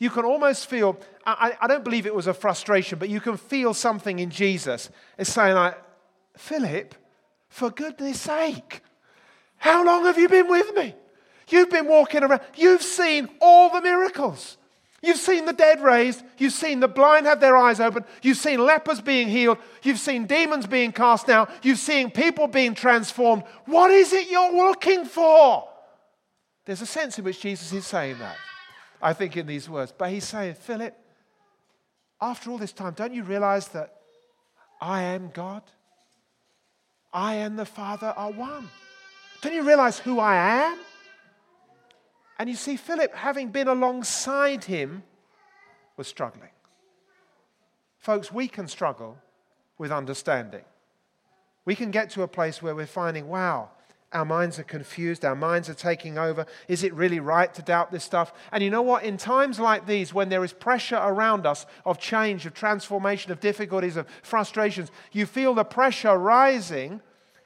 you 0.00 0.08
can 0.08 0.24
almost 0.24 0.66
feel, 0.66 0.98
I, 1.24 1.52
I, 1.60 1.68
don't 1.68 1.84
believe 1.84 2.06
it 2.06 2.14
was 2.14 2.26
a 2.26 2.32
frustration, 2.32 2.98
but 2.98 3.10
you 3.10 3.20
can 3.20 3.36
feel 3.36 3.74
something 3.74 4.18
in 4.18 4.30
Jesus. 4.30 4.90
It's 5.18 5.30
saying, 5.30 5.54
like, 5.54 5.76
Philip, 6.36 6.94
for 7.50 7.70
goodness 7.70 8.22
sake, 8.22 8.82
how 9.58 9.84
long 9.84 10.06
have 10.06 10.18
you 10.18 10.26
been 10.26 10.48
with 10.48 10.74
me? 10.74 10.94
You've 11.50 11.68
been 11.68 11.86
walking 11.86 12.22
around, 12.22 12.40
you've 12.56 12.82
seen 12.82 13.28
all 13.42 13.70
the 13.70 13.82
miracles. 13.82 14.56
You've 15.02 15.16
seen 15.16 15.46
the 15.46 15.52
dead 15.54 15.80
raised. 15.80 16.22
You've 16.36 16.52
seen 16.52 16.80
the 16.80 16.88
blind 16.88 17.26
have 17.26 17.40
their 17.40 17.56
eyes 17.56 17.80
open. 17.80 18.04
You've 18.22 18.36
seen 18.36 18.60
lepers 18.60 19.00
being 19.00 19.28
healed. 19.28 19.58
You've 19.82 19.98
seen 19.98 20.26
demons 20.26 20.66
being 20.66 20.92
cast 20.92 21.30
out. 21.30 21.50
You've 21.62 21.78
seen 21.78 22.10
people 22.10 22.48
being 22.48 22.74
transformed. 22.74 23.44
What 23.64 23.90
is 23.90 24.12
it 24.12 24.30
you're 24.30 24.52
looking 24.52 25.06
for? 25.06 25.66
There's 26.66 26.82
a 26.82 26.86
sense 26.86 27.18
in 27.18 27.24
which 27.24 27.40
Jesus 27.40 27.72
is 27.72 27.86
saying 27.86 28.18
that. 28.18 28.36
I 29.02 29.14
think, 29.14 29.38
in 29.38 29.46
these 29.46 29.68
words. 29.68 29.94
But 29.96 30.10
he's 30.10 30.24
saying, 30.24 30.54
Philip, 30.54 30.94
after 32.20 32.50
all 32.50 32.58
this 32.58 32.72
time, 32.72 32.92
don't 32.92 33.14
you 33.14 33.22
realize 33.22 33.68
that 33.68 33.94
I 34.80 35.02
am 35.02 35.30
God? 35.32 35.62
I 37.12 37.36
and 37.36 37.58
the 37.58 37.64
Father 37.64 38.12
are 38.14 38.30
one. 38.30 38.68
Don't 39.40 39.54
you 39.54 39.62
realize 39.62 39.98
who 39.98 40.20
I 40.20 40.36
am? 40.36 40.78
And 42.40 42.48
you 42.48 42.56
see, 42.56 42.76
Philip, 42.76 43.14
having 43.14 43.50
been 43.50 43.68
alongside 43.68 44.64
him, 44.64 45.02
was 45.98 46.08
struggling. 46.08 46.48
Folks, 47.98 48.32
we 48.32 48.48
can 48.48 48.66
struggle 48.66 49.18
with 49.76 49.92
understanding. 49.92 50.64
We 51.66 51.74
can 51.74 51.90
get 51.90 52.08
to 52.12 52.22
a 52.22 52.28
place 52.28 52.62
where 52.62 52.74
we're 52.74 52.86
finding, 52.86 53.28
wow, 53.28 53.68
our 54.10 54.24
minds 54.24 54.58
are 54.58 54.62
confused. 54.62 55.22
Our 55.22 55.34
minds 55.34 55.68
are 55.68 55.74
taking 55.74 56.16
over. 56.16 56.46
Is 56.66 56.82
it 56.82 56.94
really 56.94 57.20
right 57.20 57.52
to 57.52 57.60
doubt 57.60 57.92
this 57.92 58.04
stuff? 58.04 58.32
And 58.52 58.64
you 58.64 58.70
know 58.70 58.80
what? 58.80 59.04
In 59.04 59.18
times 59.18 59.60
like 59.60 59.86
these, 59.86 60.14
when 60.14 60.30
there 60.30 60.42
is 60.42 60.54
pressure 60.54 60.96
around 60.96 61.44
us 61.44 61.66
of 61.84 61.98
change, 61.98 62.46
of 62.46 62.54
transformation, 62.54 63.32
of 63.32 63.40
difficulties, 63.40 63.98
of 63.98 64.06
frustrations, 64.22 64.90
you 65.12 65.26
feel 65.26 65.52
the 65.52 65.64
pressure 65.64 66.16
rising. 66.16 67.02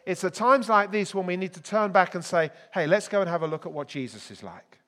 It's 0.06 0.22
at 0.22 0.34
times 0.34 0.68
like 0.68 0.92
this 0.92 1.16
when 1.16 1.26
we 1.26 1.36
need 1.36 1.54
to 1.54 1.60
turn 1.60 1.90
back 1.90 2.14
and 2.14 2.24
say, 2.24 2.52
hey, 2.72 2.86
let's 2.86 3.08
go 3.08 3.22
and 3.22 3.28
have 3.28 3.42
a 3.42 3.48
look 3.48 3.66
at 3.66 3.72
what 3.72 3.88
Jesus 3.88 4.30
is 4.30 4.44
like. 4.44 4.78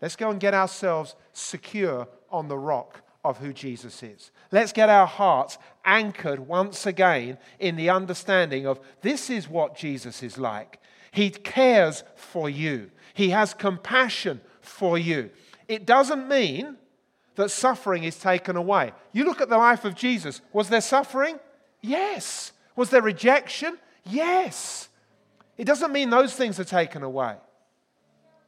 Let's 0.00 0.16
go 0.16 0.30
and 0.30 0.40
get 0.40 0.54
ourselves 0.54 1.14
secure 1.32 2.08
on 2.30 2.48
the 2.48 2.58
rock 2.58 3.02
of 3.24 3.38
who 3.38 3.52
Jesus 3.52 4.02
is. 4.02 4.30
Let's 4.52 4.72
get 4.72 4.88
our 4.88 5.06
hearts 5.06 5.58
anchored 5.84 6.40
once 6.40 6.86
again 6.86 7.38
in 7.58 7.76
the 7.76 7.90
understanding 7.90 8.66
of 8.66 8.80
this 9.02 9.28
is 9.28 9.48
what 9.48 9.76
Jesus 9.76 10.22
is 10.22 10.38
like. 10.38 10.80
He 11.10 11.30
cares 11.30 12.04
for 12.14 12.48
you, 12.48 12.90
He 13.14 13.30
has 13.30 13.54
compassion 13.54 14.40
for 14.60 14.98
you. 14.98 15.30
It 15.66 15.84
doesn't 15.84 16.28
mean 16.28 16.76
that 17.34 17.50
suffering 17.50 18.04
is 18.04 18.18
taken 18.18 18.56
away. 18.56 18.92
You 19.12 19.24
look 19.24 19.40
at 19.40 19.48
the 19.48 19.58
life 19.58 19.84
of 19.84 19.94
Jesus. 19.94 20.40
Was 20.52 20.68
there 20.68 20.80
suffering? 20.80 21.38
Yes. 21.80 22.52
Was 22.74 22.90
there 22.90 23.02
rejection? 23.02 23.78
Yes. 24.04 24.88
It 25.56 25.64
doesn't 25.64 25.92
mean 25.92 26.10
those 26.10 26.34
things 26.34 26.58
are 26.58 26.64
taken 26.64 27.02
away. 27.02 27.36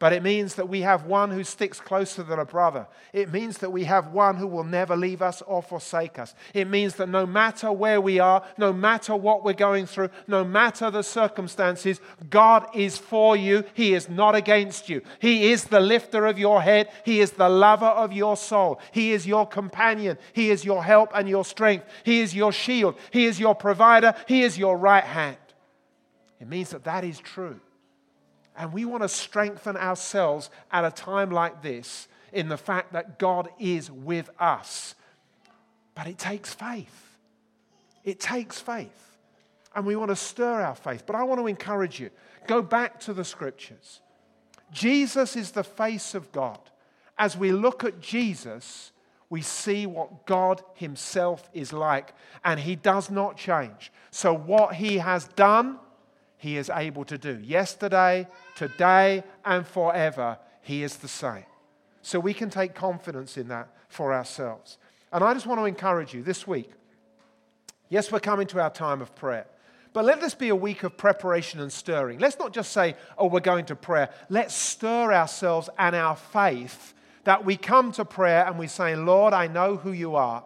But 0.00 0.14
it 0.14 0.22
means 0.22 0.54
that 0.54 0.70
we 0.70 0.80
have 0.80 1.04
one 1.04 1.30
who 1.30 1.44
sticks 1.44 1.78
closer 1.78 2.22
than 2.22 2.38
a 2.38 2.46
brother. 2.46 2.86
It 3.12 3.30
means 3.30 3.58
that 3.58 3.70
we 3.70 3.84
have 3.84 4.14
one 4.14 4.36
who 4.36 4.46
will 4.46 4.64
never 4.64 4.96
leave 4.96 5.20
us 5.20 5.42
or 5.42 5.62
forsake 5.62 6.18
us. 6.18 6.34
It 6.54 6.68
means 6.68 6.94
that 6.94 7.10
no 7.10 7.26
matter 7.26 7.70
where 7.70 8.00
we 8.00 8.18
are, 8.18 8.42
no 8.56 8.72
matter 8.72 9.14
what 9.14 9.44
we're 9.44 9.52
going 9.52 9.84
through, 9.84 10.08
no 10.26 10.42
matter 10.42 10.90
the 10.90 11.02
circumstances, 11.02 12.00
God 12.30 12.66
is 12.74 12.96
for 12.96 13.36
you. 13.36 13.62
He 13.74 13.92
is 13.92 14.08
not 14.08 14.34
against 14.34 14.88
you. 14.88 15.02
He 15.18 15.52
is 15.52 15.64
the 15.64 15.80
lifter 15.80 16.24
of 16.24 16.38
your 16.38 16.62
head. 16.62 16.88
He 17.04 17.20
is 17.20 17.32
the 17.32 17.50
lover 17.50 17.84
of 17.84 18.10
your 18.10 18.38
soul. 18.38 18.80
He 18.92 19.12
is 19.12 19.26
your 19.26 19.46
companion. 19.46 20.16
He 20.32 20.50
is 20.50 20.64
your 20.64 20.82
help 20.82 21.10
and 21.14 21.28
your 21.28 21.44
strength. 21.44 21.84
He 22.04 22.22
is 22.22 22.34
your 22.34 22.52
shield. 22.52 22.96
He 23.10 23.26
is 23.26 23.38
your 23.38 23.54
provider. 23.54 24.14
He 24.26 24.44
is 24.44 24.56
your 24.56 24.78
right 24.78 25.04
hand. 25.04 25.36
It 26.40 26.48
means 26.48 26.70
that 26.70 26.84
that 26.84 27.04
is 27.04 27.18
true. 27.18 27.60
And 28.56 28.72
we 28.72 28.84
want 28.84 29.02
to 29.02 29.08
strengthen 29.08 29.76
ourselves 29.76 30.50
at 30.70 30.84
a 30.84 30.90
time 30.90 31.30
like 31.30 31.62
this 31.62 32.08
in 32.32 32.48
the 32.48 32.56
fact 32.56 32.92
that 32.92 33.18
God 33.18 33.48
is 33.58 33.90
with 33.90 34.30
us. 34.38 34.94
But 35.94 36.06
it 36.06 36.18
takes 36.18 36.54
faith. 36.54 37.16
It 38.04 38.20
takes 38.20 38.60
faith. 38.60 39.16
And 39.74 39.86
we 39.86 39.96
want 39.96 40.10
to 40.10 40.16
stir 40.16 40.62
our 40.62 40.74
faith. 40.74 41.04
But 41.06 41.16
I 41.16 41.22
want 41.22 41.40
to 41.40 41.46
encourage 41.46 42.00
you 42.00 42.10
go 42.46 42.62
back 42.62 42.98
to 43.00 43.12
the 43.12 43.24
scriptures. 43.24 44.00
Jesus 44.72 45.36
is 45.36 45.52
the 45.52 45.64
face 45.64 46.14
of 46.14 46.32
God. 46.32 46.58
As 47.18 47.36
we 47.36 47.52
look 47.52 47.84
at 47.84 48.00
Jesus, 48.00 48.92
we 49.28 49.42
see 49.42 49.86
what 49.86 50.26
God 50.26 50.62
Himself 50.74 51.48
is 51.52 51.72
like, 51.72 52.14
and 52.44 52.58
He 52.58 52.76
does 52.76 53.10
not 53.10 53.36
change. 53.36 53.92
So, 54.10 54.34
what 54.34 54.74
He 54.74 54.98
has 54.98 55.28
done, 55.28 55.78
he 56.40 56.56
is 56.56 56.70
able 56.70 57.04
to 57.04 57.18
do. 57.18 57.38
Yesterday, 57.42 58.26
today, 58.56 59.24
and 59.44 59.66
forever, 59.66 60.38
He 60.62 60.82
is 60.82 60.96
the 60.96 61.06
same. 61.06 61.44
So 62.00 62.18
we 62.18 62.32
can 62.32 62.48
take 62.48 62.74
confidence 62.74 63.36
in 63.36 63.48
that 63.48 63.68
for 63.90 64.14
ourselves. 64.14 64.78
And 65.12 65.22
I 65.22 65.34
just 65.34 65.46
want 65.46 65.60
to 65.60 65.66
encourage 65.66 66.14
you 66.14 66.22
this 66.22 66.46
week. 66.46 66.70
Yes, 67.90 68.10
we're 68.10 68.20
coming 68.20 68.46
to 68.48 68.60
our 68.60 68.70
time 68.70 69.02
of 69.02 69.14
prayer. 69.14 69.46
But 69.92 70.06
let 70.06 70.22
this 70.22 70.34
be 70.34 70.48
a 70.48 70.56
week 70.56 70.82
of 70.82 70.96
preparation 70.96 71.60
and 71.60 71.70
stirring. 71.70 72.18
Let's 72.20 72.38
not 72.38 72.54
just 72.54 72.72
say, 72.72 72.94
oh, 73.18 73.26
we're 73.26 73.40
going 73.40 73.66
to 73.66 73.76
prayer. 73.76 74.08
Let's 74.30 74.54
stir 74.54 75.12
ourselves 75.12 75.68
and 75.76 75.94
our 75.94 76.16
faith 76.16 76.94
that 77.24 77.44
we 77.44 77.58
come 77.58 77.92
to 77.92 78.06
prayer 78.06 78.46
and 78.46 78.58
we 78.58 78.66
say, 78.66 78.96
Lord, 78.96 79.34
I 79.34 79.46
know 79.46 79.76
who 79.76 79.92
you 79.92 80.14
are. 80.16 80.42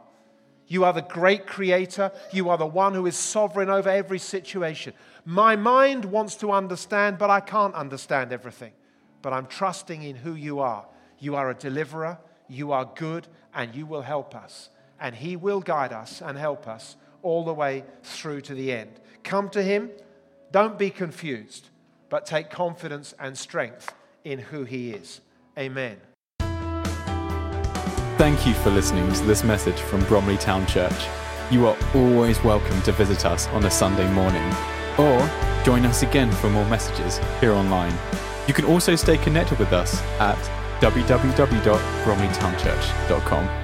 You 0.75 0.83
are 0.83 0.93
the 0.93 1.03
great 1.03 1.47
creator. 1.47 2.11
You 2.33 2.49
are 2.49 2.59
the 2.59 2.67
one 2.67 2.95
who 2.95 3.07
is 3.07 3.17
sovereign 3.17 3.71
over 3.71 3.89
every 3.89 4.19
situation. 4.19 4.93
My 5.25 5.55
mind 5.55 6.05
wants 6.05 6.35
to 6.39 6.51
understand, 6.51 7.17
but 7.17 7.31
I 7.31 7.39
can't 7.39 7.77
understand 7.77 8.33
everything. 8.33 8.73
But 9.23 9.33
I'm 9.33 9.47
trusting 9.47 10.03
in 10.03 10.17
who 10.17 10.35
you 10.35 10.59
are. 10.59 10.85
You 11.21 11.37
are 11.37 11.49
a 11.49 11.55
deliverer, 11.55 12.19
you 12.49 12.73
are 12.73 12.91
good, 12.97 13.29
and 13.55 13.73
you 13.73 13.87
will 13.87 14.03
help 14.03 14.35
us. 14.35 14.71
And 14.99 15.15
He 15.15 15.37
will 15.37 15.61
guide 15.61 15.93
us 15.93 16.21
and 16.21 16.37
help 16.37 16.67
us 16.67 16.97
all 17.23 17.45
the 17.45 17.55
way 17.55 17.85
through 18.03 18.41
to 18.41 18.55
the 18.57 18.73
end. 18.73 18.99
Come 19.23 19.51
to 19.51 19.63
Him, 19.63 19.93
don't 20.51 20.77
be 20.77 20.91
confused, 20.91 21.69
but 22.11 22.27
take 22.27 22.51
confidence 22.51 23.15
and 23.21 23.39
strength 23.39 23.95
in 24.25 24.41
who 24.41 24.65
He 24.65 24.91
is. 24.91 25.21
Amen. 25.57 25.99
Thank 28.17 28.47
you 28.47 28.55
for 28.55 28.71
listening 28.71 29.13
to 29.13 29.25
this 29.25 29.43
message 29.43 29.81
from 29.81 30.05
Bromley 30.05 30.37
Town 30.37 30.65
Church. 30.67 31.09
You 31.51 31.67
are 31.67 31.77
always 31.97 32.41
welcome 32.45 32.81
to 32.83 32.93
visit 32.93 33.27
us 33.27 33.49
on 33.49 33.65
a 33.65 33.71
Sunday 33.71 34.09
morning 34.13 34.55
or 34.97 35.19
join 35.65 35.85
us 35.85 36.05
again 36.05 36.31
for 36.31 36.49
more 36.49 36.65
messages 36.67 37.19
here 37.41 37.53
online. 37.53 37.93
You 38.47 38.55
can 38.55 38.67
also 38.67 38.95
stay 38.95 39.19
connected 39.19 39.59
with 39.59 39.73
us 39.73 40.01
at 40.21 40.39
www.bromleytownchurch.com. 40.81 43.64